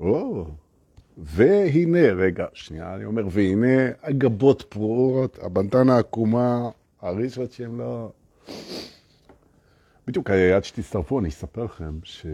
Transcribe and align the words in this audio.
או, 0.00 0.46
והנה, 1.18 2.12
רגע, 2.12 2.46
שנייה, 2.54 2.94
אני 2.94 3.04
אומר, 3.04 3.22
והנה, 3.30 3.90
הגבות 4.02 4.62
פרועות, 4.68 5.38
הבנטנה 5.42 5.98
עקומה, 5.98 6.70
הרישות 7.00 7.52
שהם 7.52 7.78
לא... 7.78 8.10
בדיוק, 10.06 10.30
עד 10.30 10.64
שתצטרפו, 10.64 11.18
אני 11.18 11.28
אספר 11.28 11.64
לכם 11.64 11.98
ש... 12.04 12.26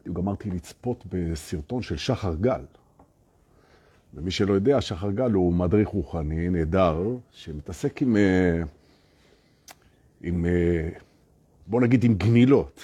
בדיוק 0.00 0.16
גמרתי 0.16 0.50
לצפות 0.50 1.04
בסרטון 1.08 1.82
של 1.82 1.96
שחר 1.96 2.34
גל. 2.34 2.60
ומי 4.14 4.30
שלא 4.30 4.54
יודע, 4.54 4.80
שחר 4.80 5.10
גל 5.10 5.32
הוא 5.32 5.52
מדריך 5.52 5.88
רוחני 5.88 6.48
נהדר, 6.48 7.02
שמתעסק 7.32 8.02
עם, 8.02 8.16
אה, 8.16 8.62
עם, 10.22 10.46
אה, 10.46 10.88
בוא 11.66 11.80
נגיד, 11.80 12.04
עם 12.04 12.14
גמילות. 12.14 12.80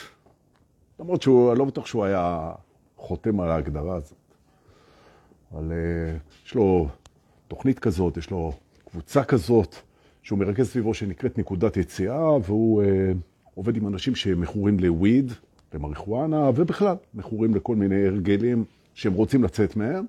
למרות 1.02 1.22
שהוא, 1.22 1.54
לא 1.54 1.64
בטוח 1.64 1.86
שהוא 1.86 2.04
היה 2.04 2.52
חותם 2.96 3.40
על 3.40 3.50
ההגדרה 3.50 3.96
הזאת. 3.96 4.18
אבל 5.52 5.72
אה, 5.72 6.16
יש 6.46 6.54
לו 6.54 6.88
תוכנית 7.48 7.78
כזאת, 7.78 8.16
יש 8.16 8.30
לו 8.30 8.52
קבוצה 8.90 9.24
כזאת, 9.24 9.76
שהוא 10.22 10.38
מרכז 10.38 10.68
סביבו 10.68 10.94
שנקראת 10.94 11.38
נקודת 11.38 11.76
יציאה, 11.76 12.30
והוא 12.44 12.82
עובד 13.54 13.76
עם 13.76 13.88
אנשים 13.88 14.14
שמכורים 14.14 14.80
לוויד, 14.80 15.32
למריחואנה, 15.74 16.50
ובכלל, 16.54 16.96
מכורים 17.14 17.54
לכל 17.54 17.76
מיני 17.76 18.06
הרגלים 18.06 18.64
שהם 18.94 19.12
רוצים 19.12 19.44
לצאת 19.44 19.76
מהם. 19.76 20.04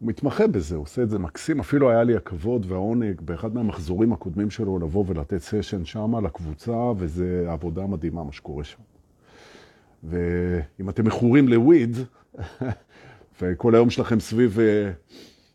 הוא 0.00 0.08
מתמחה 0.08 0.46
בזה, 0.46 0.76
הוא 0.76 0.82
עושה 0.82 1.02
את 1.02 1.10
זה 1.10 1.18
מקסים. 1.18 1.60
אפילו 1.60 1.90
היה 1.90 2.04
לי 2.04 2.16
הכבוד 2.16 2.66
והעונג 2.68 3.20
באחד 3.20 3.54
מהמחזורים 3.54 4.12
הקודמים 4.12 4.50
שלו 4.50 4.78
לבוא 4.78 5.04
ולתת 5.06 5.38
סשן 5.38 5.84
שם 5.84 6.24
לקבוצה, 6.24 6.92
וזה 6.96 7.46
עבודה 7.48 7.86
מדהימה 7.86 8.24
מה 8.24 8.32
שקורה 8.32 8.64
שם. 8.64 8.91
ואם 10.04 10.88
אתם 10.88 11.06
מכורים 11.06 11.48
לוויד, 11.48 11.96
וכל 13.42 13.74
היום 13.74 13.90
שלכם 13.90 14.20
סביב 14.20 14.58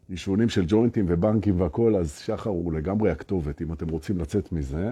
עישונים 0.09 0.48
אה, 0.48 0.53
של 0.53 0.64
ג'וינטים 0.67 1.06
ובנקים 1.08 1.62
והכול, 1.62 1.95
אז 1.95 2.17
שחר 2.17 2.50
הוא 2.50 2.73
לגמרי 2.73 3.12
הכתובת, 3.12 3.62
אם 3.62 3.73
אתם 3.73 3.90
רוצים 3.90 4.18
לצאת 4.18 4.52
מזה, 4.52 4.92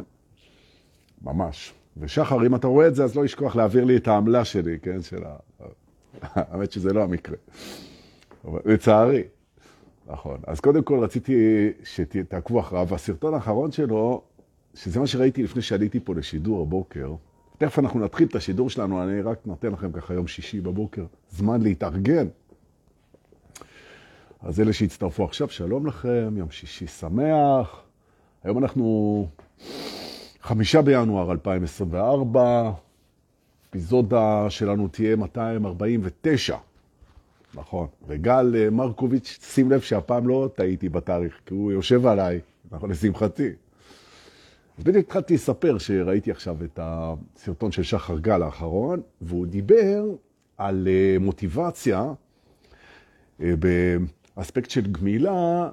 ממש. 1.22 1.74
ושחר, 1.98 2.46
אם 2.46 2.56
אתה 2.56 2.68
רואה 2.68 2.88
את 2.88 2.96
זה, 2.96 3.04
אז 3.04 3.16
לא 3.16 3.26
ישכוח 3.26 3.56
להעביר 3.56 3.84
לי 3.84 3.98
את 3.98 4.08
העמלה 4.08 4.46
שלי, 4.46 4.80
כן? 4.80 5.02
של 5.02 5.24
ה... 5.24 5.36
האמת 6.22 6.72
שזה 6.72 6.94
לא 6.94 7.04
המקרה. 7.04 7.36
לצערי. 8.66 9.24
נכון. 10.08 10.38
אז 10.48 10.60
קודם 10.60 10.84
כל 10.84 11.00
רציתי 11.00 11.70
שתעקבו 11.84 12.60
אחריו. 12.60 12.88
והסרטון 12.90 13.34
האחרון 13.34 13.72
שלו, 13.72 14.22
שזה 14.74 15.00
מה 15.00 15.08
שראיתי 15.08 15.44
לפני 15.44 15.62
שעליתי 15.62 16.00
פה 16.00 16.16
לשידור 16.16 16.62
הבוקר, 16.62 17.16
תכף 17.58 17.80
אנחנו 17.80 18.00
נתחיל 18.00 18.28
את 18.28 18.36
השידור 18.36 18.70
שלנו, 18.70 19.04
אני 19.04 19.22
רק 19.22 19.38
נותן 19.46 19.72
לכם 19.72 19.92
ככה 19.92 20.14
יום 20.14 20.28
שישי 20.28 20.62
בבוקר, 20.62 21.06
זמן 21.32 21.62
להתארגן. 21.62 22.28
אז 24.42 24.60
אלה 24.60 24.74
שהצטרפו 24.74 25.24
עכשיו, 25.24 25.50
שלום 25.50 25.88
לכם, 25.88 26.34
יום 26.38 26.52
שישי 26.52 26.88
שמח. 26.88 27.82
היום 28.44 28.58
אנחנו 28.58 29.28
חמישה 30.42 30.82
בינואר 30.82 31.32
2024, 31.32 32.72
אפיזודה 33.70 34.46
שלנו 34.50 34.88
תהיה 34.88 35.16
249. 35.16 36.58
נכון. 37.54 37.88
וגל 38.08 38.56
אה, 38.58 38.70
מרקוביץ', 38.70 39.40
שים 39.42 39.72
לב 39.72 39.82
שהפעם 39.82 40.28
לא 40.28 40.50
טעיתי 40.56 40.90
בתאריך, 40.90 41.40
כי 41.46 41.54
הוא 41.54 41.72
יושב 41.72 42.06
עליי, 42.06 42.40
נכון, 42.72 42.92
לשמחתי. 42.92 43.50
אז 44.78 44.84
בדיוק 44.84 45.06
התחלתי 45.06 45.34
לספר 45.34 45.78
שראיתי 45.78 46.32
עכשיו 46.32 46.64
את 46.64 46.80
הסרטון 46.82 47.72
של 47.72 47.84
שחר 47.84 48.20
גל 48.20 48.44
האחרון, 48.44 49.02
והוא 49.22 49.48
דיבר 49.48 50.06
על 50.58 50.88
אה, 50.88 51.20
מוטיבציה 51.20 52.14
אה, 53.42 53.54
באספקט 54.36 54.70
של 54.70 54.92
גמילה, 54.92 55.70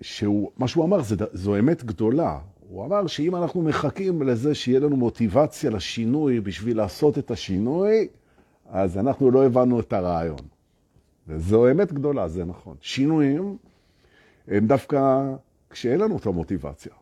שהוא, 0.00 0.50
מה 0.58 0.68
שהוא 0.68 0.84
אמר, 0.84 1.00
זו 1.32 1.58
אמת 1.58 1.84
גדולה. 1.84 2.38
הוא 2.68 2.84
אמר 2.84 3.06
שאם 3.06 3.36
אנחנו 3.36 3.62
מחכים 3.62 4.22
לזה 4.22 4.54
שיהיה 4.54 4.80
לנו 4.80 4.96
מוטיבציה 4.96 5.70
לשינוי 5.70 6.40
בשביל 6.40 6.76
לעשות 6.76 7.18
את 7.18 7.30
השינוי, 7.30 8.08
אז 8.68 8.98
אנחנו 8.98 9.30
לא 9.30 9.46
הבנו 9.46 9.80
את 9.80 9.92
הרעיון. 9.92 10.38
וזו 11.28 11.70
אמת 11.70 11.92
גדולה, 11.92 12.28
זה 12.28 12.44
נכון. 12.44 12.76
שינויים 12.80 13.56
הם 14.48 14.66
דווקא 14.66 15.22
כשאין 15.70 16.00
לנו 16.00 16.16
את 16.16 16.26
המוטיבציה. 16.26 16.92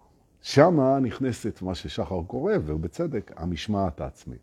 שמה 0.48 0.98
נכנסת 1.00 1.62
מה 1.62 1.74
ששחר 1.74 2.20
קורא, 2.26 2.52
ובצדק, 2.66 3.32
המשמעת 3.36 4.00
העצמית. 4.00 4.38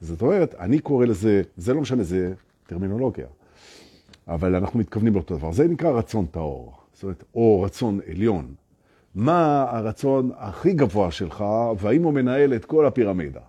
זאת 0.00 0.22
אומרת, 0.22 0.54
אני 0.54 0.78
קורא 0.78 1.06
לזה, 1.06 1.42
זה 1.56 1.74
לא 1.74 1.80
משנה, 1.80 2.02
זה 2.02 2.32
טרמינולוגיה, 2.66 3.26
אבל 4.28 4.54
אנחנו 4.54 4.78
מתכוונים 4.80 5.14
לאותו 5.14 5.36
דבר. 5.36 5.52
זה 5.52 5.68
נקרא 5.68 5.90
רצון 5.90 6.26
טהור, 6.26 6.74
זאת 6.92 7.02
אומרת, 7.02 7.24
או 7.34 7.62
רצון 7.62 8.00
עליון. 8.10 8.54
מה 9.14 9.66
הרצון 9.70 10.30
הכי 10.36 10.72
גבוה 10.72 11.10
שלך, 11.10 11.44
והאם 11.78 12.02
הוא 12.02 12.12
מנהל 12.12 12.54
את 12.54 12.64
כל 12.64 12.86
הפירמידה. 12.86 13.40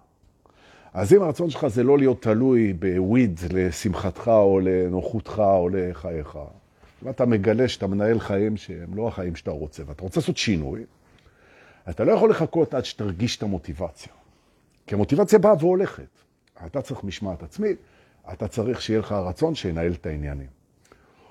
אז 0.94 1.14
אם 1.14 1.22
הרצון 1.22 1.50
שלך 1.50 1.68
זה 1.68 1.84
לא 1.84 1.98
להיות 1.98 2.22
תלוי 2.22 2.74
בוויד 2.74 3.40
לשמחתך 3.54 4.28
או 4.28 4.60
לנוחותך 4.64 5.40
או 5.40 5.70
לחייך, 5.74 6.40
ואתה 7.04 7.26
מגלה 7.26 7.68
שאתה 7.68 7.88
מנהל 7.88 8.20
חיים 8.20 8.58
שהם 8.58 8.96
לא 8.96 9.08
החיים 9.08 9.36
שאתה 9.36 9.52
רוצה, 9.52 9.84
ואתה 9.88 10.04
רוצה 10.04 10.20
לעשות 10.20 10.38
שינוי, 10.38 10.84
אתה 11.92 12.04
לא 12.04 12.12
יכול 12.12 12.30
לחכות 12.30 12.74
עד 12.74 12.86
שתרגיש 12.86 13.38
את 13.38 13.44
המוטיבציה. 13.44 14.14
כי 14.88 14.96
המוטיבציה 14.96 15.40
באה 15.40 15.54
והולכת. 15.60 16.08
אתה 16.66 16.82
צריך 16.82 17.04
משמעת 17.04 17.44
עצמית, 17.44 17.78
אתה 18.34 18.48
צריך 18.48 18.82
שיהיה 18.82 19.00
לך 19.00 19.12
רצון 19.12 19.56
שינהל 19.56 19.92
את 19.92 20.06
העניינים. 20.06 20.48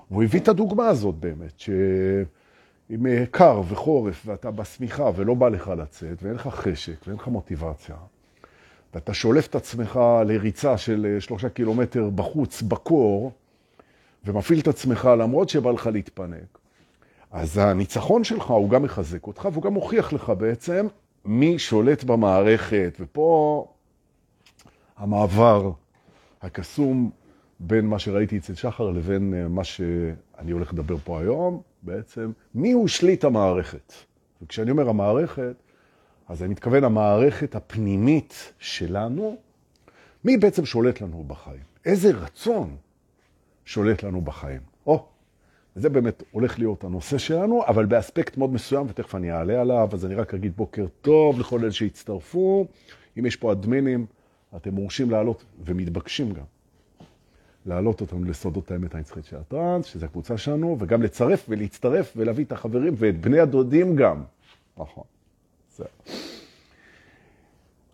הוא 0.09 0.23
הביא 0.23 0.39
את 0.39 0.47
הדוגמה 0.47 0.87
הזאת 0.87 1.15
באמת, 1.15 1.59
שאם 1.59 3.25
קר 3.31 3.61
וחורף 3.67 4.23
ואתה 4.25 4.51
בשמיכה 4.51 5.09
ולא 5.15 5.33
בא 5.33 5.49
לך 5.49 5.67
לצאת, 5.67 6.23
ואין 6.23 6.35
לך 6.35 6.47
חשק 6.47 7.07
ואין 7.07 7.17
לך 7.17 7.27
מוטיבציה, 7.27 7.95
ואתה 8.93 9.13
שולף 9.13 9.47
את 9.47 9.55
עצמך 9.55 9.99
לריצה 10.25 10.77
של 10.77 11.07
אה, 11.09 11.21
שלושה 11.21 11.49
קילומטר 11.49 12.09
בחוץ, 12.09 12.61
בקור, 12.61 13.31
ומפעיל 14.25 14.59
את 14.59 14.67
עצמך 14.67 15.09
למרות 15.19 15.49
שבא 15.49 15.71
לך 15.71 15.87
להתפנק, 15.87 16.57
אז 17.31 17.57
הניצחון 17.57 18.23
שלך 18.23 18.49
הוא 18.49 18.69
גם 18.69 18.83
מחזק 18.83 19.27
אותך, 19.27 19.49
והוא 19.51 19.63
גם 19.63 19.73
מוכיח 19.73 20.13
לך 20.13 20.29
בעצם 20.37 20.87
מי 21.25 21.59
שולט 21.59 22.03
במערכת. 22.03 22.97
ופה 22.99 23.67
המעבר 24.97 25.71
הקסום 26.41 27.11
בין 27.59 27.87
מה 27.87 27.99
שראיתי 27.99 28.37
אצל 28.37 28.55
שחר 28.55 28.89
לבין 28.89 29.33
אה, 29.33 29.47
מה 29.47 29.63
שאני 29.63 30.51
הולך 30.51 30.73
לדבר 30.73 30.97
פה 30.97 31.19
היום, 31.21 31.61
בעצם 31.83 32.31
מי 32.55 32.71
הוא 32.71 32.87
שליט 32.87 33.23
המערכת. 33.23 33.93
וכשאני 34.41 34.71
אומר 34.71 34.89
המערכת, 34.89 35.55
אז 36.27 36.43
אני 36.43 36.51
מתכוון 36.51 36.83
המערכת 36.83 37.55
הפנימית 37.55 38.53
שלנו, 38.59 39.37
מי 40.23 40.37
בעצם 40.37 40.65
שולט 40.65 41.01
לנו 41.01 41.23
בחיים? 41.27 41.63
איזה 41.85 42.11
רצון 42.11 42.75
שולט 43.65 44.03
לנו 44.03 44.21
בחיים? 44.21 44.70
וזה 45.75 45.89
באמת 45.89 46.23
הולך 46.31 46.59
להיות 46.59 46.83
הנושא 46.83 47.17
שלנו, 47.17 47.63
אבל 47.67 47.85
באספקט 47.85 48.37
מאוד 48.37 48.53
מסוים, 48.53 48.85
ותכף 48.89 49.15
אני 49.15 49.31
אעלה 49.31 49.61
עליו, 49.61 49.89
אז 49.93 50.05
אני 50.05 50.15
רק 50.15 50.33
אגיד 50.33 50.57
בוקר 50.57 50.85
טוב 51.01 51.39
לכל 51.39 51.59
אלה 51.59 51.71
שהצטרפו. 51.71 52.67
אם 53.19 53.25
יש 53.25 53.35
פה 53.35 53.51
אדמינים, 53.51 54.05
אתם 54.55 54.73
מורשים 54.73 55.11
לעלות, 55.11 55.43
ומתבקשים 55.65 56.33
גם, 56.33 56.43
להעלות 57.65 58.01
אותנו 58.01 58.23
לסודות 58.23 58.71
האמת 58.71 58.95
הנצחית 58.95 59.25
של 59.25 59.37
הטרנס, 59.37 59.85
שזו 59.85 60.05
הקבוצה 60.05 60.37
שלנו, 60.37 60.77
וגם 60.79 61.01
לצרף 61.01 61.45
ולהצטרף 61.49 62.13
ולהביא 62.17 62.45
את 62.45 62.51
החברים 62.51 62.93
ואת 62.97 63.21
בני 63.21 63.39
הדודים 63.39 63.95
גם. 63.95 64.23
נכון. 64.77 65.03
זה. 65.75 65.85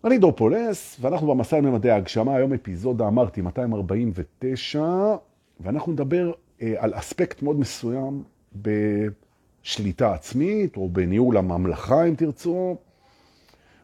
אני 0.04 0.18
דור 0.18 0.32
פולס, 0.32 0.96
ואנחנו 1.00 1.26
במסע 1.26 1.56
עם 1.56 1.64
ממדי 1.64 1.90
ההגשמה, 1.90 2.36
היום 2.36 2.52
אפיזודה, 2.52 3.08
אמרתי, 3.08 3.40
249, 3.40 5.16
ואנחנו 5.60 5.92
נדבר 5.92 6.32
על 6.76 6.92
אספקט 6.94 7.42
מאוד 7.42 7.58
מסוים 7.58 8.22
בשליטה 8.56 10.14
עצמית, 10.14 10.76
או 10.76 10.88
בניהול 10.88 11.36
הממלכה, 11.36 12.04
אם 12.04 12.14
תרצו, 12.14 12.76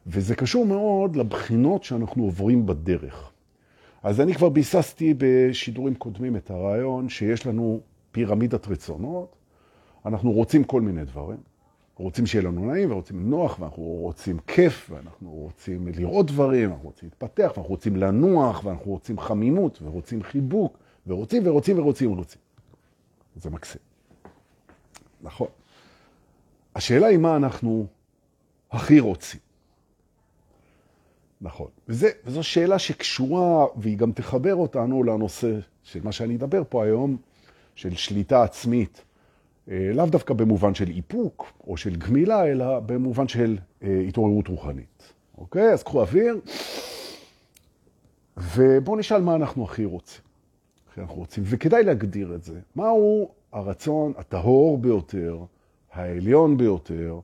וזה 0.06 0.34
קשור 0.34 0.66
מאוד 0.66 1.16
לבחינות 1.16 1.84
שאנחנו 1.84 2.24
עוברים 2.24 2.66
בדרך. 2.66 3.30
אז 4.02 4.20
אני 4.20 4.34
כבר 4.34 4.48
ביססתי 4.48 5.14
בשידורים 5.18 5.94
קודמים 5.94 6.36
את 6.36 6.50
הרעיון 6.50 7.08
שיש 7.08 7.46
לנו 7.46 7.80
פירמידת 8.12 8.68
רצונות, 8.68 9.36
אנחנו 10.06 10.32
רוצים 10.32 10.64
כל 10.64 10.80
מיני 10.80 11.04
דברים. 11.04 11.38
רוצים 11.96 12.26
שיהיה 12.26 12.44
לנו 12.44 12.72
נעים, 12.72 12.90
ורוצים 12.90 13.30
נוח, 13.30 13.60
ואנחנו 13.60 13.82
רוצים 13.82 14.38
כיף, 14.46 14.90
ואנחנו 14.90 15.30
רוצים 15.30 15.88
לראות 15.88 16.26
דברים, 16.26 16.70
אנחנו 16.70 16.84
רוצים 16.84 17.08
להתפתח, 17.08 17.52
ואנחנו 17.56 17.62
רוצים 17.62 17.96
לנוח, 17.96 18.64
ואנחנו 18.64 18.90
רוצים 18.90 19.18
חמימות, 19.18 19.82
ורוצים 19.82 20.22
חיבוק, 20.22 20.78
ורוצים 21.06 21.46
ורוצים 21.46 21.78
ורוצים 21.78 22.12
ורוצים. 22.12 22.43
זה 23.36 23.50
מקסים. 23.50 23.80
נכון. 25.22 25.48
השאלה 26.74 27.06
היא 27.06 27.18
מה 27.18 27.36
אנחנו 27.36 27.86
הכי 28.70 29.00
רוצים. 29.00 29.40
נכון. 31.40 31.68
וזה, 31.88 32.10
וזו 32.24 32.42
שאלה 32.42 32.78
שקשורה, 32.78 33.66
והיא 33.76 33.98
גם 33.98 34.12
תחבר 34.12 34.54
אותנו 34.54 35.02
לנושא 35.02 35.58
של 35.82 36.00
מה 36.04 36.12
שאני 36.12 36.36
אדבר 36.36 36.62
פה 36.68 36.84
היום, 36.84 37.16
של 37.74 37.94
שליטה 37.94 38.42
עצמית. 38.42 39.04
אה, 39.70 39.90
לאו 39.94 40.06
דווקא 40.06 40.34
במובן 40.34 40.74
של 40.74 40.88
איפוק 40.88 41.52
או 41.66 41.76
של 41.76 41.96
גמילה, 41.96 42.46
אלא 42.46 42.80
במובן 42.80 43.28
של 43.28 43.58
אה, 43.82 44.04
התעוררות 44.08 44.48
רוחנית. 44.48 45.12
אוקיי? 45.38 45.72
אז 45.72 45.82
קחו 45.82 46.00
אוויר, 46.00 46.40
ובואו 48.36 48.96
נשאל 48.96 49.22
מה 49.22 49.34
אנחנו 49.34 49.64
הכי 49.64 49.84
רוצים. 49.84 50.33
הכי 50.94 51.00
אנחנו 51.00 51.16
רוצים, 51.16 51.44
וכדאי 51.46 51.84
להגדיר 51.84 52.34
את 52.34 52.44
זה. 52.44 52.60
מהו 52.76 53.30
הרצון 53.52 54.12
הטהור 54.16 54.78
ביותר, 54.78 55.38
העליון 55.92 56.56
ביותר, 56.56 57.20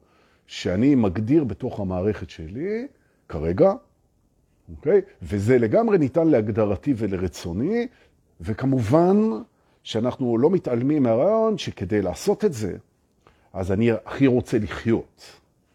שאני 0.47 0.95
מגדיר 0.95 1.45
בתוך 1.45 1.81
המערכת 1.81 2.31
שלי 2.31 2.87
כרגע, 3.29 3.73
אוקיי? 4.77 5.01
וזה 5.23 5.59
לגמרי 5.59 5.99
ניתן 5.99 6.29
להגדרתי 6.29 6.95
ולרצוני, 6.97 7.87
וכמובן 8.41 9.17
שאנחנו 9.83 10.39
לא 10.39 10.51
מתעלמים 10.51 11.03
מהרעיון 11.03 11.59
שכדי 11.59 12.03
לעשות 12.03 12.45
את 12.45 12.53
זה, 12.53 12.77
אז 13.53 13.73
אני 13.73 13.91
הכי 13.93 14.27
רוצה 14.27 14.59
לחיות, 14.59 15.23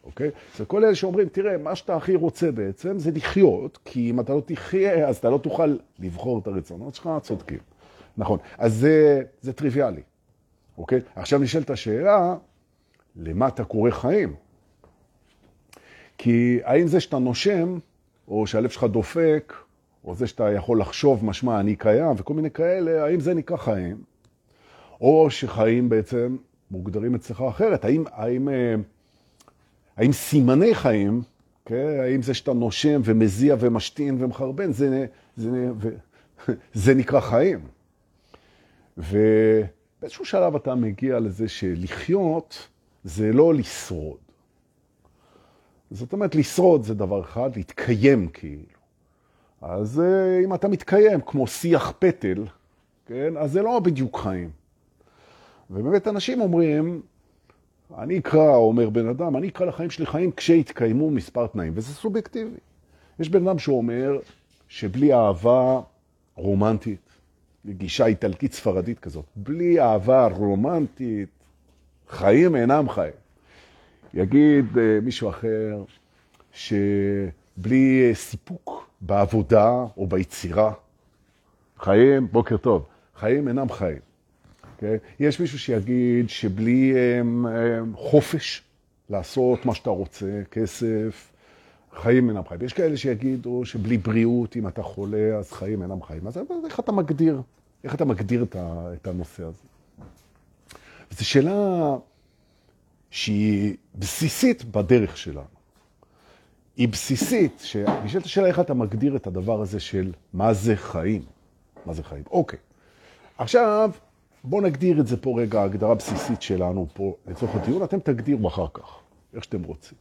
אוקיי? 0.04 0.30
זה 0.58 0.66
כל 0.66 0.86
אלה 0.86 0.96
שאומרים, 0.96 1.30
תראה, 1.30 1.58
מה 1.58 1.76
שאתה 1.76 1.96
הכי 1.96 2.16
רוצה 2.16 2.52
בעצם 2.52 3.00
זה 3.00 3.12
לחיות, 3.12 3.80
כי 3.86 4.10
אם 4.10 4.20
אתה 4.20 4.34
לא 4.34 4.42
תחיה, 4.46 5.08
אז 5.08 5.18
אתה 5.18 5.30
לא 5.30 5.38
תוכל 5.38 5.78
לבחור 6.00 6.40
את 6.40 6.48
הרצונות 6.48 6.96
שלך, 6.96 7.10
צודקים. 7.22 7.75
נכון, 8.18 8.40
אז 8.58 8.74
זה, 8.74 9.24
זה 9.42 9.54
טריוויאלי, 9.54 10.02
אוקיי? 10.78 11.00
עכשיו 11.16 11.40
נשאלת 11.40 11.70
השאלה, 11.70 12.36
למה 13.16 13.48
אתה 13.48 13.64
קורא 13.64 13.92
חיים? 13.92 14.36
כי 16.18 16.60
האם 16.64 16.88
זה 16.88 17.00
שאתה 17.00 17.20
נושם, 17.20 17.78
או 18.28 18.48
שהלב 18.48 18.70
שלך 18.70 18.84
דופק, 18.84 19.54
או 20.06 20.16
זה 20.16 20.28
שאתה 20.28 20.52
יכול 20.52 20.80
לחשוב 20.80 21.26
משמע 21.26 21.60
אני 21.60 21.76
קיים, 21.76 22.12
וכל 22.18 22.34
מיני 22.34 22.52
כאלה, 22.52 23.04
האם 23.06 23.20
זה 23.20 23.34
נקרא 23.34 23.58
חיים? 23.58 24.04
או 25.02 25.28
שחיים 25.30 25.90
בעצם 25.90 26.38
מוגדרים 26.72 27.16
אצלך 27.16 27.42
אחרת. 27.42 27.86
האם, 27.86 28.04
האם, 28.12 28.50
אה, 28.50 28.76
האם 29.98 30.12
סימני 30.12 30.76
חיים, 30.76 31.22
כן, 31.66 31.98
האם 32.04 32.22
זה 32.22 32.34
שאתה 32.34 32.54
נושם 32.54 33.02
ומזיע 33.04 33.56
ומשתין 33.60 34.24
ומחרבן, 34.24 34.72
זה, 34.72 35.06
זה, 35.38 35.72
זה, 35.82 35.96
זה 36.74 36.94
נקרא 36.94 37.20
חיים? 37.20 37.60
ובאיזשהו 38.98 40.26
שלב 40.26 40.56
אתה 40.56 40.76
מגיע 40.76 41.20
לזה 41.20 41.48
שלחיות 41.48 42.68
זה 43.04 43.34
לא 43.34 43.54
לשרוד. 43.54 44.18
זאת 45.92 46.14
אומרת, 46.14 46.36
לשרוד 46.36 46.84
זה 46.84 46.94
דבר 46.94 47.22
אחד, 47.22 47.50
להתקיים 47.56 48.28
כאילו. 48.28 48.76
אז 49.62 50.00
אה, 50.00 50.40
אם 50.44 50.54
אתה 50.54 50.68
מתקיים 50.68 51.22
כמו 51.22 51.48
שיח 51.48 51.94
פטל, 52.00 52.46
כן, 53.06 53.38
אז 53.38 53.52
זה 53.52 53.62
לא 53.62 53.80
בדיוק 53.80 54.18
חיים. 54.18 54.50
ובאמת 55.70 56.08
אנשים 56.08 56.42
אומרים, 56.42 57.02
אני 57.98 58.18
אקרא, 58.18 58.56
אומר 58.56 58.90
בן 58.90 59.08
אדם, 59.08 59.38
אני 59.38 59.48
אקרא 59.48 59.66
לחיים 59.66 59.90
שלי 59.90 60.06
חיים 60.06 60.32
כשיתקיימו 60.32 61.12
מספר 61.12 61.48
תנאים, 61.48 61.74
וזה 61.76 61.94
סובייקטיבי. 61.94 62.58
יש 63.20 63.30
בן 63.30 63.48
אדם 63.48 63.60
שאומר 63.60 64.20
שבלי 64.68 65.14
אהבה 65.14 65.82
רומנטית, 66.36 67.05
גישה 67.70 68.06
איטלקית 68.06 68.54
ספרדית 68.54 69.00
כזאת, 69.00 69.26
בלי 69.36 69.82
אהבה 69.82 70.28
רומנטית, 70.28 71.30
חיים 72.10 72.56
אינם 72.56 72.90
חיים. 72.90 73.14
יגיד 74.14 74.66
uh, 74.74 74.78
מישהו 75.02 75.30
אחר 75.30 75.84
שבלי 76.52 78.12
uh, 78.12 78.16
סיפוק 78.16 78.90
בעבודה 79.02 79.86
או 79.98 80.08
ביצירה, 80.08 80.74
חיים, 81.80 82.28
בוקר 82.32 82.58
טוב, 82.58 82.86
חיים 83.16 83.48
אינם 83.48 83.70
חיים. 83.70 83.98
Okay? 83.98 84.16
אוקיי? 84.76 84.98
יש 85.20 85.40
מישהו 85.40 85.60
שיגיד 85.60 86.30
שבלי 86.30 86.94
um, 86.94 87.46
um, 87.46 87.98
חופש 87.98 88.64
לעשות 89.10 89.66
מה 89.66 89.76
שאתה 89.76 89.90
רוצה, 89.90 90.42
כסף, 90.52 91.32
חיים 91.94 92.30
אינם 92.30 92.42
חיים. 92.48 92.62
יש 92.64 92.74
כאלה 92.74 92.98
שיגידו 92.98 93.66
שבלי 93.66 93.98
בריאות, 93.98 94.56
אם 94.56 94.68
אתה 94.68 94.82
חולה, 94.82 95.38
אז 95.38 95.52
חיים 95.52 95.82
אינם 95.82 96.04
חיים. 96.04 96.28
אז 96.28 96.40
איך 96.66 96.80
אתה 96.80 96.92
מגדיר, 96.92 97.42
איך 97.86 97.96
אתה 97.96 98.06
מגדיר 98.06 98.46
את 98.94 99.08
הנושא 99.08 99.44
הזה? 99.44 99.64
זו 101.12 101.26
שאלה 101.26 101.96
שהיא 103.12 103.76
בסיסית 103.96 104.64
בדרך 104.64 105.18
שלנו. 105.18 105.56
היא 106.78 106.88
בסיסית, 106.88 107.60
שנשאלת 107.64 108.26
השאלה 108.26 108.48
איך 108.48 108.60
אתה 108.60 108.74
מגדיר 108.74 109.16
את 109.16 109.28
הדבר 109.28 109.62
הזה 109.62 109.80
של 109.80 110.12
מה 110.34 110.54
זה 110.54 110.76
חיים. 110.76 111.22
מה 111.86 111.94
זה 111.94 112.04
חיים? 112.04 112.24
אוקיי. 112.32 112.60
עכשיו, 113.38 113.92
בואו 114.44 114.62
נגדיר 114.62 115.00
את 115.00 115.08
זה 115.08 115.18
פה 115.18 115.42
רגע, 115.42 115.64
הגדרה 115.64 115.96
בסיסית 115.96 116.42
שלנו 116.42 116.88
פה 116.94 117.16
לצורך 117.28 117.56
הדיון, 117.56 117.84
אתם 117.84 118.00
תגדירו 118.00 118.48
אחר 118.48 118.68
כך, 118.74 119.00
איך 119.34 119.44
שאתם 119.44 119.64
רוצים. 119.64 119.98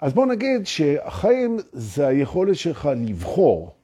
אז 0.00 0.12
בואו 0.12 0.26
נגיד 0.26 0.66
שהחיים 0.66 1.56
זה 1.72 2.06
היכולת 2.06 2.56
שלך 2.56 2.88
לבחור, 2.96 3.74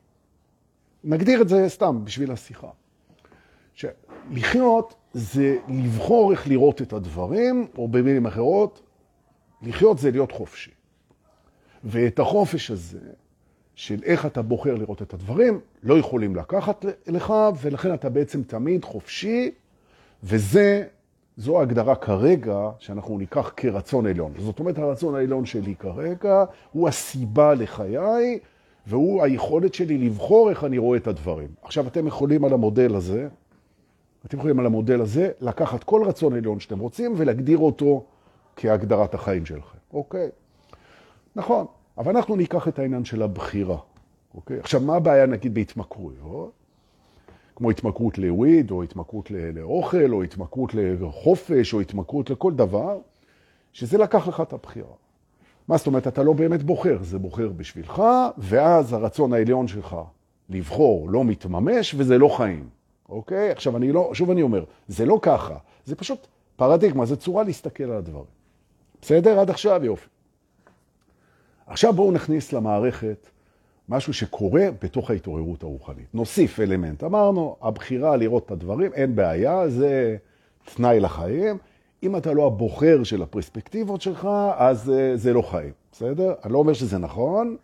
נגדיר 1.05 1.43
את 1.43 1.49
זה 1.49 1.69
סתם 1.69 2.05
בשביל 2.05 2.33
השיחה. 2.33 2.69
לחיות 4.31 4.95
זה 5.13 5.57
לבחור 5.69 6.33
איך 6.33 6.49
לראות 6.49 6.83
את 6.83 6.93
הדברים, 6.93 7.67
או 7.79 7.89
במילים 7.89 8.27
אחרות, 8.27 8.83
לחיות 9.63 9.99
זה 9.99 10.11
להיות 10.11 10.33
חופשי. 10.33 10.71
ואת 11.85 12.19
החופש 12.19 12.71
הזה, 12.71 12.99
של 13.75 14.01
איך 14.05 14.27
אתה 14.27 14.43
בוחר 14.43 14.75
לראות 14.75 15.03
את 15.03 15.15
הדברים, 15.15 15.61
לא 15.83 15.99
יכולים 15.99 16.37
לקחת 16.37 16.85
לך, 17.07 17.35
ולכן 17.61 17.95
אתה 17.95 18.09
בעצם 18.09 18.43
תמיד 18.43 18.85
חופשי, 18.85 19.51
וזה, 20.25 20.85
זו 21.37 21.59
ההגדרה 21.59 21.95
כרגע 21.95 22.71
שאנחנו 22.79 23.19
ניקח 23.19 23.53
כרצון 23.57 24.07
עליון. 24.07 24.33
זאת 24.39 24.59
אומרת, 24.59 24.79
הרצון 24.79 25.15
העליון 25.15 25.47
שלי 25.47 25.75
כרגע 25.75 26.45
הוא 26.73 26.89
הסיבה 26.89 27.55
לחיי, 27.55 28.39
והוא 28.87 29.23
היכולת 29.23 29.75
שלי 29.75 29.99
לבחור 29.99 30.51
איך 30.51 30.65
אני 30.65 30.79
רואה 30.79 30.99
את 30.99 31.07
הדברים. 31.07 31.49
עכשיו, 31.63 31.87
אתם 31.87 32.07
יכולים 32.07 32.45
על 32.45 32.53
המודל 32.53 32.95
הזה, 32.95 33.29
אתם 34.27 34.39
יכולים 34.39 34.61
על 34.61 34.67
המודל 34.67 35.01
הזה 35.01 35.31
לקחת 35.41 35.85
כל 35.85 36.03
רצון 36.07 36.33
עליון 36.33 36.61
שאתם 36.61 36.79
רוצים 36.79 37.15
ולהגדיר 37.17 37.59
אותו 37.59 38.05
כהגדרת 38.57 39.15
החיים 39.15 39.47
שלכם. 39.47 39.79
אוקיי? 39.93 40.29
נכון, 41.37 41.67
אבל 41.99 42.17
אנחנו 42.17 42.37
ניקח 42.37 42.69
את 42.69 42.79
העניין 42.79 43.05
של 43.05 43.23
הבחירה. 43.23 43.79
אוקיי? 44.35 44.59
עכשיו, 44.59 44.81
מה 44.81 44.97
הבעיה 44.97 45.27
נגיד 45.27 45.55
בהתמכרויות? 45.55 46.53
כמו 47.57 47.71
התמכרות 47.71 48.19
לוויד, 48.19 48.71
או 48.71 48.83
התמכרות 48.83 49.31
לאוכל, 49.31 50.13
או 50.13 50.23
התמכרות 50.23 50.75
לחופש, 50.75 51.75
או 51.75 51.81
התמכרות 51.81 52.31
לכל 52.31 52.53
דבר, 52.53 52.99
שזה 53.73 53.99
לקח 53.99 54.29
לך 54.29 54.41
את 54.41 54.53
הבחירה. 54.53 54.95
מה 55.69 55.77
זאת 55.77 55.87
אומרת? 55.87 56.07
אתה 56.07 56.23
לא 56.23 56.33
באמת 56.33 56.63
בוחר, 56.63 56.99
זה 57.03 57.19
בוחר 57.19 57.49
בשבילך, 57.49 58.03
ואז 58.39 58.93
הרצון 58.93 59.33
העליון 59.33 59.69
שלך 59.69 59.97
לבחור 60.49 61.11
לא 61.11 61.25
מתממש, 61.25 61.95
וזה 61.99 62.19
לא 62.19 62.29
חיים. 62.29 62.69
אוקיי? 63.09 63.51
עכשיו, 63.51 63.77
אני 63.77 63.93
לא, 63.93 64.11
שוב 64.15 64.31
אני 64.31 64.43
אומר, 64.43 64.65
זה 64.89 65.07
לא 65.07 65.19
ככה, 65.23 65.57
זה 65.85 65.97
פשוט 65.97 66.27
פרדיגמה, 66.57 67.07
זה 67.07 67.17
צורה 67.17 67.45
להסתכל 67.45 67.85
על 67.85 67.97
הדברים. 67.97 68.43
בסדר? 69.03 69.41
עד 69.41 69.51
עכשיו 69.51 69.85
יופי. 69.85 70.09
עכשיו 71.67 71.93
בואו 71.93 72.13
נכניס 72.13 72.53
למערכת 72.53 73.27
משהו 73.89 74.15
שקורה 74.15 74.69
בתוך 74.83 75.11
ההתעוררות 75.11 75.63
הרוחנית. 75.63 76.07
נוסיף 76.15 76.61
אלמנט. 76.61 77.05
אמרנו, 77.05 77.57
הבחירה 77.63 78.17
לראות 78.17 78.47
את 78.47 78.51
הדברים, 78.51 78.93
אין 78.93 79.15
בעיה, 79.15 79.69
זה 79.69 80.17
תנאי 80.75 81.01
לחיים. 81.01 81.59
אם 82.03 82.17
אתה 82.17 82.33
לא 82.33 82.47
הבוחר 82.47 83.05
של 83.05 83.23
הפרספקטיבות 83.23 84.01
שלך, 84.01 84.29
אז 84.57 84.91
אה, 84.91 85.17
זה 85.17 85.33
לא 85.33 85.43
חיים, 85.43 85.73
בסדר? 85.93 86.35
אני 86.45 86.53
לא 86.53 86.59
אומר 86.59 86.73
שזה 86.73 86.99
נכון, 86.99 87.57